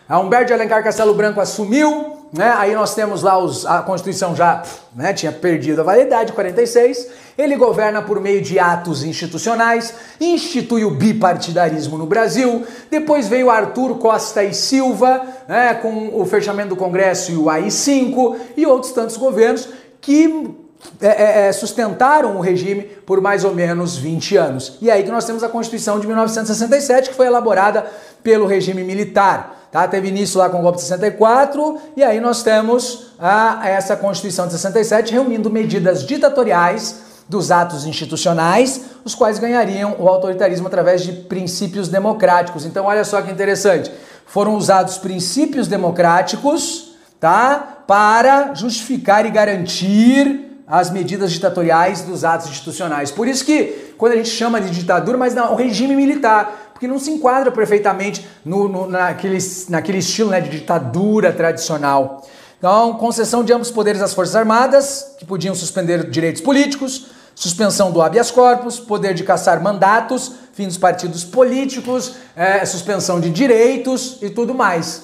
A 0.07 0.19
Humberto 0.19 0.45
de 0.45 0.53
Alencar 0.53 0.83
Castelo 0.83 1.15
Branco 1.15 1.41
assumiu, 1.41 2.16
né? 2.33 2.53
Aí 2.57 2.73
nós 2.73 2.93
temos 2.93 3.23
lá 3.23 3.37
os, 3.37 3.65
a 3.65 3.81
Constituição 3.81 4.35
já 4.35 4.63
né, 4.95 5.13
tinha 5.13 5.31
perdido 5.31 5.81
a 5.81 5.83
validade, 5.83 6.33
46. 6.33 7.07
Ele 7.37 7.55
governa 7.55 8.01
por 8.01 8.19
meio 8.19 8.41
de 8.41 8.57
atos 8.57 9.03
institucionais, 9.03 9.93
institui 10.19 10.83
o 10.83 10.91
bipartidarismo 10.91 11.97
no 11.97 12.05
Brasil. 12.05 12.65
Depois 12.89 13.27
veio 13.27 13.49
Arthur 13.49 13.97
Costa 13.99 14.43
e 14.43 14.53
Silva, 14.53 15.25
né, 15.47 15.75
com 15.75 16.19
o 16.19 16.25
fechamento 16.25 16.69
do 16.69 16.75
Congresso 16.75 17.31
e 17.31 17.37
o 17.37 17.49
AI-5 17.49 18.35
e 18.57 18.65
outros 18.65 18.91
tantos 18.91 19.17
governos 19.17 19.69
que 20.01 20.55
é, 21.01 21.07
é, 21.07 21.47
é, 21.47 21.51
sustentaram 21.51 22.37
o 22.37 22.39
regime 22.39 22.83
por 23.05 23.19
mais 23.19 23.43
ou 23.43 23.53
menos 23.53 23.97
20 23.97 24.37
anos. 24.37 24.77
E 24.81 24.89
aí 24.89 25.03
que 25.03 25.11
nós 25.11 25.25
temos 25.25 25.43
a 25.43 25.49
Constituição 25.49 25.99
de 25.99 26.07
1967, 26.07 27.09
que 27.09 27.15
foi 27.15 27.27
elaborada 27.27 27.85
pelo 28.27 28.45
regime 28.45 28.83
militar. 28.83 29.69
Tá? 29.71 29.87
Teve 29.87 30.09
início 30.09 30.37
lá 30.37 30.49
com 30.49 30.59
o 30.59 30.61
golpe 30.61 30.79
de 30.79 30.83
64 30.83 31.79
e 31.95 32.03
aí 32.03 32.19
nós 32.19 32.43
temos 32.43 33.13
a, 33.17 33.61
essa 33.63 33.95
Constituição 33.95 34.47
de 34.47 34.51
67 34.51 35.13
reunindo 35.13 35.49
medidas 35.49 36.05
ditatoriais 36.05 37.23
dos 37.29 37.51
atos 37.51 37.85
institucionais, 37.85 38.81
os 39.05 39.15
quais 39.15 39.39
ganhariam 39.39 39.95
o 39.97 40.09
autoritarismo 40.09 40.67
através 40.67 41.03
de 41.03 41.13
princípios 41.13 41.87
democráticos. 41.87 42.65
Então, 42.65 42.83
olha 42.83 43.05
só 43.05 43.21
que 43.21 43.31
interessante. 43.31 43.89
Foram 44.25 44.57
usados 44.57 44.97
princípios 44.97 45.69
democráticos, 45.69 46.97
tá? 47.21 47.77
Para 47.87 48.53
justificar 48.53 49.25
e 49.25 49.31
garantir 49.31 50.47
as 50.67 50.91
medidas 50.91 51.31
ditatoriais 51.31 52.01
dos 52.01 52.25
atos 52.25 52.49
institucionais. 52.49 53.09
Por 53.09 53.25
isso 53.25 53.45
que 53.45 53.93
quando 53.97 54.11
a 54.11 54.15
gente 54.17 54.29
chama 54.29 54.59
de 54.59 54.69
ditadura, 54.69 55.17
mas 55.17 55.33
não, 55.33 55.53
o 55.53 55.55
regime 55.55 55.95
militar, 55.95 56.66
porque 56.77 56.87
não 56.87 56.99
se 56.99 57.09
enquadra 57.09 57.51
perfeitamente 57.51 58.27
no, 58.45 58.69
no, 58.69 58.87
naquele, 58.87 59.39
naquele 59.67 59.97
estilo 59.97 60.29
né, 60.29 60.39
de 60.39 60.51
ditadura 60.51 61.33
tradicional. 61.33 62.23
Então, 62.59 62.93
concessão 62.93 63.43
de 63.43 63.51
amplos 63.51 63.71
poderes 63.71 63.99
às 63.99 64.13
Forças 64.13 64.35
Armadas, 64.35 65.15
que 65.17 65.25
podiam 65.25 65.55
suspender 65.55 66.07
direitos 66.07 66.39
políticos, 66.39 67.07
suspensão 67.33 67.91
do 67.91 67.99
habeas 67.99 68.29
corpus, 68.29 68.79
poder 68.79 69.15
de 69.15 69.23
caçar 69.23 69.59
mandatos, 69.59 70.33
fim 70.53 70.67
dos 70.67 70.77
partidos 70.77 71.23
políticos, 71.23 72.13
é, 72.35 72.63
suspensão 72.63 73.19
de 73.19 73.31
direitos 73.31 74.19
e 74.21 74.29
tudo 74.29 74.53
mais. 74.53 75.03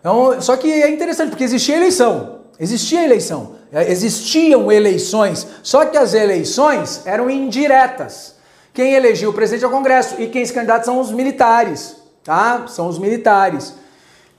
Então, 0.00 0.40
só 0.42 0.56
que 0.56 0.66
é 0.66 0.90
interessante, 0.90 1.30
porque 1.30 1.44
existia 1.44 1.76
eleição. 1.76 2.40
Existia 2.58 3.04
eleição. 3.04 3.54
É, 3.72 3.88
existiam 3.92 4.72
eleições, 4.72 5.46
só 5.62 5.84
que 5.84 5.96
as 5.96 6.14
eleições 6.14 7.02
eram 7.04 7.30
indiretas. 7.30 8.34
Quem 8.74 8.94
elegeu 8.94 9.30
o 9.30 9.34
presidente 9.34 9.64
é 9.64 9.68
o 9.68 9.70
Congresso 9.70 10.16
e 10.18 10.26
quem 10.28 10.46
se 10.46 10.52
candidata 10.52 10.84
são 10.84 10.98
os 10.98 11.10
militares, 11.10 11.96
tá? 12.24 12.64
São 12.68 12.88
os 12.88 12.98
militares. 12.98 13.74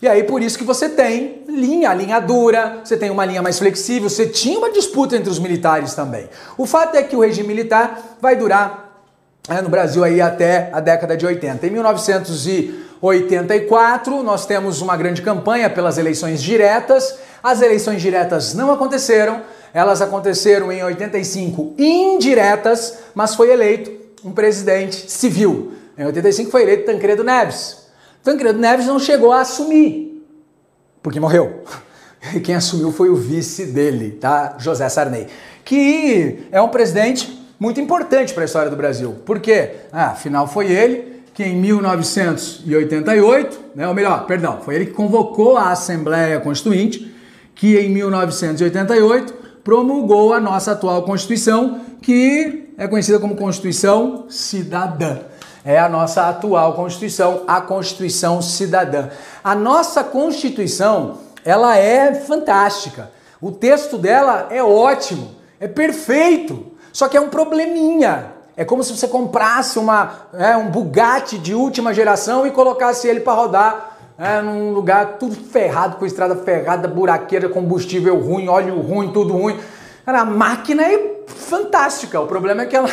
E 0.02 0.08
aí 0.08 0.24
por 0.24 0.42
isso 0.42 0.58
que 0.58 0.64
você 0.64 0.90
tem 0.90 1.44
linha, 1.48 1.94
linha 1.94 2.20
dura, 2.20 2.80
você 2.84 2.98
tem 2.98 3.12
uma 3.12 3.24
linha 3.26 3.44
mais 3.44 3.60
flexível, 3.60 4.10
você 4.10 4.26
tinha 4.28 4.58
uma 4.58 4.72
disputa 4.72 5.16
entre 5.16 5.30
os 5.30 5.38
militares 5.38 5.94
também. 5.94 6.28
O 6.58 6.66
fato 6.66 6.96
é 6.96 7.04
que 7.04 7.16
o 7.16 7.22
regime 7.22 7.48
militar 7.48 8.18
vai 8.20 8.36
durar 8.36 9.00
é, 9.48 9.62
no 9.62 9.70
Brasil 9.70 10.04
aí 10.04 10.20
até 10.20 10.72
a 10.74 10.80
década 10.80 11.16
de 11.16 11.24
80. 11.26 11.68
Em 11.68 11.70
1984, 11.70 14.24
nós 14.24 14.48
temos 14.48 14.82
uma 14.82 14.98
grande 14.98 15.22
campanha 15.22 15.70
pelas 15.70 16.00
eleições 16.00 16.42
diretas. 16.42 17.20
As 17.44 17.62
eleições 17.62 18.02
diretas 18.02 18.56
não 18.56 18.72
aconteceram, 18.72 19.44
elas 19.74 20.02
aconteceram 20.02 20.72
em 20.72 20.84
85 20.84 21.76
indiretas, 21.78 22.98
mas 23.14 23.36
foi 23.36 23.52
eleito 23.52 24.03
um 24.24 24.32
presidente 24.32 25.12
civil. 25.12 25.74
Em 25.98 26.06
85 26.06 26.50
foi 26.50 26.64
eleito 26.64 26.86
Tancredo 26.86 27.24
Neves. 27.24 27.88
Tancredo 28.24 28.60
Neves 28.60 28.86
não 28.86 29.00
chegou 29.00 29.32
a 29.32 29.42
assumir, 29.42 30.24
porque 31.02 31.20
morreu. 31.20 31.64
E 32.34 32.40
quem 32.40 32.56
assumiu 32.56 32.90
foi 32.90 33.10
o 33.10 33.18
vice 33.18 33.66
dele, 33.66 34.12
tá? 34.12 34.56
José 34.58 34.88
Sarney, 34.88 35.28
que 35.66 36.48
é 36.54 36.62
um 36.62 36.70
presidente 36.70 37.38
muito 37.60 37.82
importante 37.82 38.34
para 38.34 38.44
a 38.44 38.46
história 38.46 38.70
do 38.70 38.78
Brasil. 38.78 39.18
Por 39.26 39.42
quê? 39.42 39.72
Ah, 39.92 40.12
afinal 40.12 40.48
foi 40.48 40.72
ele 40.72 41.14
que 41.34 41.44
em 41.44 41.58
1988, 41.58 43.60
né, 43.76 43.86
ou 43.88 43.94
melhor, 43.94 44.26
perdão, 44.26 44.62
foi 44.62 44.76
ele 44.76 44.86
que 44.86 44.94
convocou 44.94 45.58
a 45.58 45.72
Assembleia 45.72 46.40
Constituinte, 46.40 47.14
que 47.56 47.78
em 47.78 47.90
1988 47.90 49.34
promulgou 49.64 50.34
a 50.34 50.40
nossa 50.40 50.72
atual 50.74 51.02
Constituição, 51.04 51.82
que 52.02 52.63
é 52.84 52.88
conhecida 52.88 53.18
como 53.18 53.36
Constituição 53.36 54.26
Cidadã. 54.30 55.20
É 55.64 55.80
a 55.80 55.88
nossa 55.88 56.28
atual 56.28 56.74
Constituição, 56.74 57.44
a 57.48 57.62
Constituição 57.62 58.42
Cidadã. 58.42 59.08
A 59.42 59.56
nossa 59.56 60.04
Constituição, 60.04 61.20
ela 61.46 61.78
é 61.78 62.14
fantástica. 62.14 63.10
O 63.42 63.52
texto 63.52 63.98
dela 63.98 64.48
é 64.50 64.62
ótimo, 64.62 65.32
é 65.62 65.68
perfeito. 65.68 66.74
Só 66.92 67.08
que 67.08 67.16
é 67.16 67.22
um 67.22 67.30
probleminha. 67.30 68.34
É 68.58 68.66
como 68.66 68.84
se 68.84 68.96
você 68.96 69.08
comprasse 69.08 69.80
uma, 69.80 70.28
é, 70.34 70.58
um 70.58 70.70
Bugatti 70.70 71.38
de 71.38 71.56
última 71.56 71.94
geração 71.94 72.46
e 72.46 72.52
colocasse 72.52 73.08
ele 73.08 73.22
para 73.22 73.34
rodar 73.34 73.98
é, 74.18 74.42
num 74.42 74.72
lugar 74.72 75.18
tudo 75.18 75.36
ferrado, 75.36 75.96
com 75.96 76.06
estrada 76.06 76.36
ferrada, 76.36 76.88
buraqueira, 76.88 77.48
combustível 77.48 78.20
ruim, 78.20 78.50
óleo 78.50 78.80
ruim, 78.82 79.12
tudo 79.14 79.34
ruim. 79.34 79.58
Cara, 80.06 80.22
a 80.22 80.26
máquina 80.26 80.84
é 80.84 81.24
fantástica. 81.28 82.20
O 82.20 82.28
problema 82.28 82.64
é 82.64 82.66
que 82.66 82.76
ela, 82.76 82.90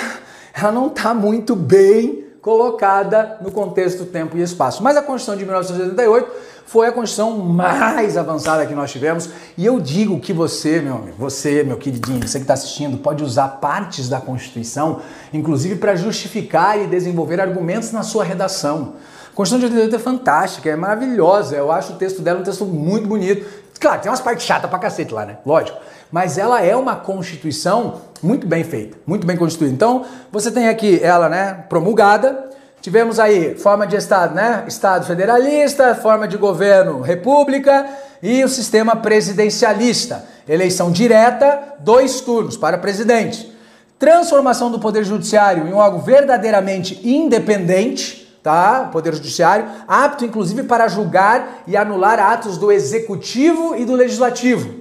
ela 0.54 0.70
não 0.70 0.86
está 0.86 1.12
muito 1.12 1.56
bem 1.56 2.24
colocada 2.40 3.38
no 3.42 3.50
contexto 3.50 4.06
tempo 4.06 4.36
e 4.36 4.42
espaço. 4.42 4.82
Mas 4.82 4.96
a 4.96 5.02
Constituição 5.02 5.36
de 5.36 5.44
1988 5.44 6.30
foi 6.66 6.86
a 6.86 6.92
Constituição 6.92 7.36
mais 7.36 8.16
avançada 8.16 8.64
que 8.64 8.74
nós 8.74 8.92
tivemos. 8.92 9.28
E 9.58 9.66
eu 9.66 9.80
digo 9.80 10.20
que 10.20 10.32
você, 10.32 10.80
meu 10.80 10.96
amigo, 10.96 11.16
você, 11.18 11.64
meu 11.64 11.76
queridinho, 11.76 12.26
você 12.26 12.38
que 12.38 12.44
está 12.44 12.54
assistindo, 12.54 12.96
pode 12.98 13.24
usar 13.24 13.48
partes 13.60 14.08
da 14.08 14.20
Constituição, 14.20 15.00
inclusive 15.32 15.74
para 15.74 15.96
justificar 15.96 16.80
e 16.80 16.86
desenvolver 16.86 17.40
argumentos 17.40 17.90
na 17.90 18.04
sua 18.04 18.22
redação. 18.22 18.94
A 19.32 19.34
Constituição 19.34 19.68
de 19.68 19.76
88 19.76 19.96
é 19.96 19.98
fantástica, 19.98 20.70
é 20.70 20.76
maravilhosa. 20.76 21.56
Eu 21.56 21.72
acho 21.72 21.94
o 21.94 21.96
texto 21.96 22.22
dela 22.22 22.38
um 22.38 22.44
texto 22.44 22.64
muito 22.64 23.08
bonito. 23.08 23.44
Claro, 23.80 24.02
tem 24.02 24.10
umas 24.10 24.20
partes 24.20 24.44
chatas 24.44 24.68
pra 24.68 24.78
cacete 24.78 25.14
lá, 25.14 25.24
né? 25.24 25.38
Lógico. 25.44 25.78
Mas 26.12 26.36
ela 26.36 26.62
é 26.62 26.76
uma 26.76 26.96
Constituição 26.96 28.02
muito 28.22 28.46
bem 28.46 28.62
feita, 28.62 28.98
muito 29.06 29.26
bem 29.26 29.38
constituída. 29.38 29.72
Então, 29.72 30.04
você 30.30 30.50
tem 30.50 30.68
aqui 30.68 31.00
ela, 31.02 31.30
né, 31.30 31.64
promulgada. 31.66 32.50
Tivemos 32.82 33.18
aí 33.18 33.56
forma 33.56 33.86
de 33.86 33.96
Estado, 33.96 34.34
né? 34.34 34.64
Estado 34.66 35.06
federalista, 35.06 35.94
forma 35.94 36.28
de 36.28 36.36
governo, 36.36 37.00
república 37.00 37.86
e 38.22 38.44
o 38.44 38.48
sistema 38.48 38.96
presidencialista. 38.96 40.24
Eleição 40.46 40.90
direta, 40.90 41.76
dois 41.78 42.20
turnos 42.20 42.56
para 42.56 42.76
presidente. 42.76 43.50
Transformação 43.98 44.70
do 44.70 44.78
Poder 44.78 45.04
Judiciário 45.04 45.68
em 45.68 45.72
um 45.72 45.76
órgão 45.76 46.00
verdadeiramente 46.00 47.00
independente, 47.06 48.19
tá? 48.42 48.88
Poder 48.92 49.14
Judiciário, 49.14 49.66
apto 49.86 50.24
inclusive 50.24 50.62
para 50.62 50.88
julgar 50.88 51.62
e 51.66 51.76
anular 51.76 52.18
atos 52.18 52.56
do 52.56 52.72
Executivo 52.72 53.76
e 53.76 53.84
do 53.84 53.94
Legislativo. 53.94 54.80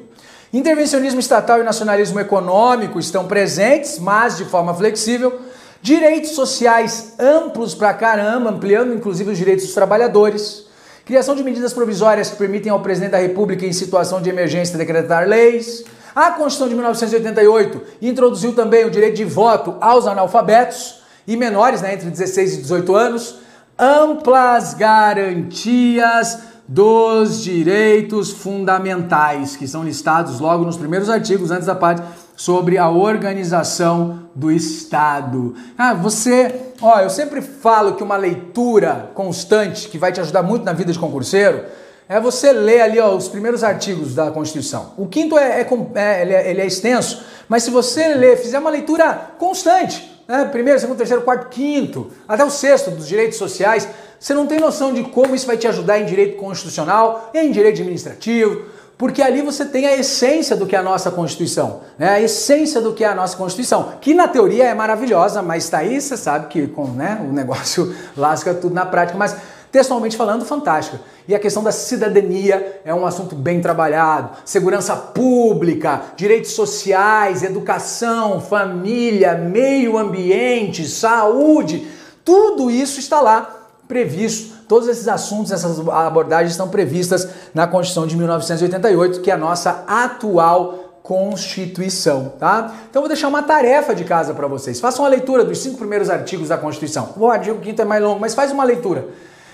Intervencionismo 0.52 1.20
estatal 1.20 1.60
e 1.60 1.64
nacionalismo 1.64 2.20
econômico 2.20 3.00
estão 3.00 3.28
presentes, 3.28 4.00
mas 4.00 4.38
de 4.38 4.46
forma 4.46 4.74
flexível. 4.74 5.40
Direitos 5.82 6.32
sociais 6.32 7.14
amplos 7.20 7.76
pra 7.76 7.94
caramba, 7.94 8.50
ampliando 8.50 8.94
inclusive 8.94 9.32
os 9.32 9.38
direitos 9.38 9.66
dos 9.66 9.76
trabalhadores. 9.76 10.66
Criação 11.06 11.36
de 11.36 11.44
medidas 11.44 11.72
provisórias 11.72 12.30
que 12.30 12.36
permitem 12.36 12.72
ao 12.72 12.82
presidente 12.82 13.12
da 13.12 13.20
República, 13.20 13.66
em 13.66 13.74
situação 13.74 14.22
de 14.22 14.30
emergência, 14.30 14.78
decretar 14.78 15.28
leis. 15.28 15.84
A 16.16 16.32
Constituição 16.32 16.68
de 16.68 16.74
1988 16.74 17.82
introduziu 18.02 18.54
também 18.54 18.86
o 18.86 18.90
direito 18.90 19.16
de 19.16 19.26
voto 19.26 19.76
aos 19.80 20.08
analfabetos 20.08 21.02
e 21.28 21.38
menores, 21.38 21.82
né, 21.82 21.94
entre 21.94 22.10
16 22.10 22.56
e 22.56 22.58
18 22.58 22.96
anos 22.96 23.36
amplas 23.80 24.74
garantias 24.74 26.40
dos 26.68 27.42
direitos 27.42 28.30
fundamentais, 28.30 29.56
que 29.56 29.68
são 29.68 29.84
listados 29.84 30.40
logo 30.40 30.64
nos 30.64 30.78
primeiros 30.78 31.10
artigos, 31.10 31.50
antes 31.50 31.66
da 31.66 31.74
parte 31.74 32.04
sobre 32.36 32.78
a 32.78 32.90
organização 32.90 34.30
do 34.36 34.52
Estado. 34.52 35.56
Ah, 35.78 35.94
você, 35.94 36.74
ó, 36.82 37.00
eu 37.00 37.10
sempre 37.10 37.42
falo 37.42 37.96
que 37.96 38.04
uma 38.04 38.18
leitura 38.18 39.10
constante 39.16 39.90
que 39.90 39.98
vai 39.98 40.12
te 40.12 40.22
ajudar 40.22 40.44
muito 40.44 40.64
na 40.64 40.74
vida 40.74 40.94
de 40.94 41.00
concurseiro 41.00 41.66
é 42.08 42.20
você 42.20 42.52
ler 42.52 42.82
ali 42.82 43.00
ó, 43.00 43.16
os 43.16 43.28
primeiros 43.28 43.64
artigos 43.64 44.14
da 44.14 44.30
Constituição. 44.32 44.94
O 44.98 45.08
quinto 45.08 45.38
é, 45.38 45.62
é, 45.62 45.68
é, 45.96 46.22
ele 46.22 46.34
é, 46.34 46.50
ele 46.52 46.62
é 46.62 46.66
extenso, 46.66 47.24
mas 47.48 47.64
se 47.64 47.72
você 47.72 48.14
ler, 48.14 48.38
fizer 48.38 48.60
uma 48.60 48.70
leitura 48.70 49.32
constante, 49.38 50.19
né? 50.30 50.46
primeiro, 50.46 50.80
segundo, 50.80 50.98
terceiro, 50.98 51.24
quarto, 51.24 51.50
quinto, 51.50 52.12
até 52.28 52.46
o 52.46 52.52
sexto 52.52 52.92
dos 52.92 53.08
direitos 53.08 53.40
sociais, 53.40 53.90
você 54.20 54.34
não 54.34 54.46
tem 54.46 54.60
noção 54.60 54.94
de 54.94 55.04
como 55.04 55.34
isso 55.34 55.48
vai 55.48 55.58
te 55.58 55.68
ajudar 55.68 56.00
em 56.00 56.06
direito 56.06 56.38
constitucional, 56.38 57.32
em 57.34 57.52
direito 57.52 57.82
administrativo, 57.82 58.66
porque 58.96 59.22
ali 59.22 59.42
você 59.42 59.66
tem 59.66 59.88
a 59.88 59.96
essência 59.96 60.56
do 60.56 60.68
que 60.68 60.76
é 60.76 60.80
a 60.80 60.84
nossa 60.84 61.10
Constituição, 61.10 61.82
né? 61.98 62.10
a 62.10 62.22
essência 62.22 62.80
do 62.80 62.94
que 62.94 63.04
é 63.04 63.08
a 63.08 63.16
nossa 63.16 63.36
Constituição, 63.36 63.94
que 64.00 64.14
na 64.14 64.28
teoria 64.28 64.66
é 64.66 64.74
maravilhosa, 64.74 65.42
mas 65.42 65.64
está 65.64 65.80
aí, 65.80 66.00
você 66.00 66.16
sabe 66.16 66.48
que 66.48 66.68
com, 66.68 66.86
né, 66.90 67.18
o 67.28 67.32
negócio 67.34 67.96
lasca 68.16 68.54
tudo 68.54 68.76
na 68.76 68.86
prática, 68.86 69.18
mas 69.18 69.36
textualmente 69.72 70.18
falando, 70.18 70.46
fantástica. 70.46 71.00
E 71.28 71.36
a 71.36 71.40
questão 71.40 71.64
da 71.64 71.72
cidadania 71.72 72.82
é 72.84 72.94
um 72.94 73.06
assunto 73.06 73.36
bem 73.36 73.62
trabalhado. 73.62 74.38
Segurança 74.46 74.96
pública, 74.96 76.02
direitos 76.16 76.52
sociais, 76.52 77.44
educação, 77.44 78.42
família, 78.42 79.36
meio 79.36 79.98
ambiente, 79.98 80.88
saúde, 80.88 81.88
tudo 82.26 82.70
isso 82.70 83.00
está 83.00 83.22
lá 83.22 83.68
previsto. 83.88 84.60
Todos 84.68 84.88
esses 84.88 85.08
assuntos, 85.08 85.52
essas 85.52 85.80
abordagens 85.88 86.52
estão 86.52 86.70
previstas 86.70 87.28
na 87.56 87.66
Constituição 87.66 88.06
de 88.06 88.16
1988, 88.16 89.22
que 89.22 89.32
é 89.32 89.34
a 89.34 89.38
nossa 89.38 89.84
atual 89.88 90.90
Constituição, 91.02 92.34
tá? 92.38 92.72
Então 92.88 93.02
vou 93.02 93.10
deixar 93.10 93.30
uma 93.30 93.42
tarefa 93.42 93.96
de 93.96 94.04
casa 94.04 94.32
para 94.32 94.46
vocês. 94.46 94.80
Façam 94.80 95.04
uma 95.04 95.10
leitura 95.10 95.44
dos 95.44 95.58
cinco 95.58 95.78
primeiros 95.78 96.08
artigos 96.08 96.50
da 96.50 96.58
Constituição. 96.58 97.16
O 97.18 97.28
artigo 97.28 97.58
quinto 97.60 97.82
é 97.82 97.86
mais 97.86 98.04
longo, 98.04 98.20
mas 98.20 98.36
faz 98.36 98.52
uma 98.52 98.64
leitura. 98.64 99.08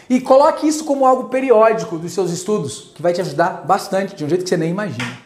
E 0.10 0.22
coloque 0.22 0.68
isso 0.68 0.86
como 0.86 1.06
algo 1.06 1.30
periódico 1.30 1.98
dos 1.98 2.12
seus 2.12 2.32
estudos, 2.32 2.92
que 2.94 3.02
vai 3.02 3.14
te 3.14 3.22
ajudar 3.22 3.66
bastante, 3.66 4.16
de 4.16 4.24
um 4.24 4.30
jeito 4.30 4.44
que 4.44 4.50
você 4.50 4.58
nem 4.58 4.70
imagina. 4.70 5.25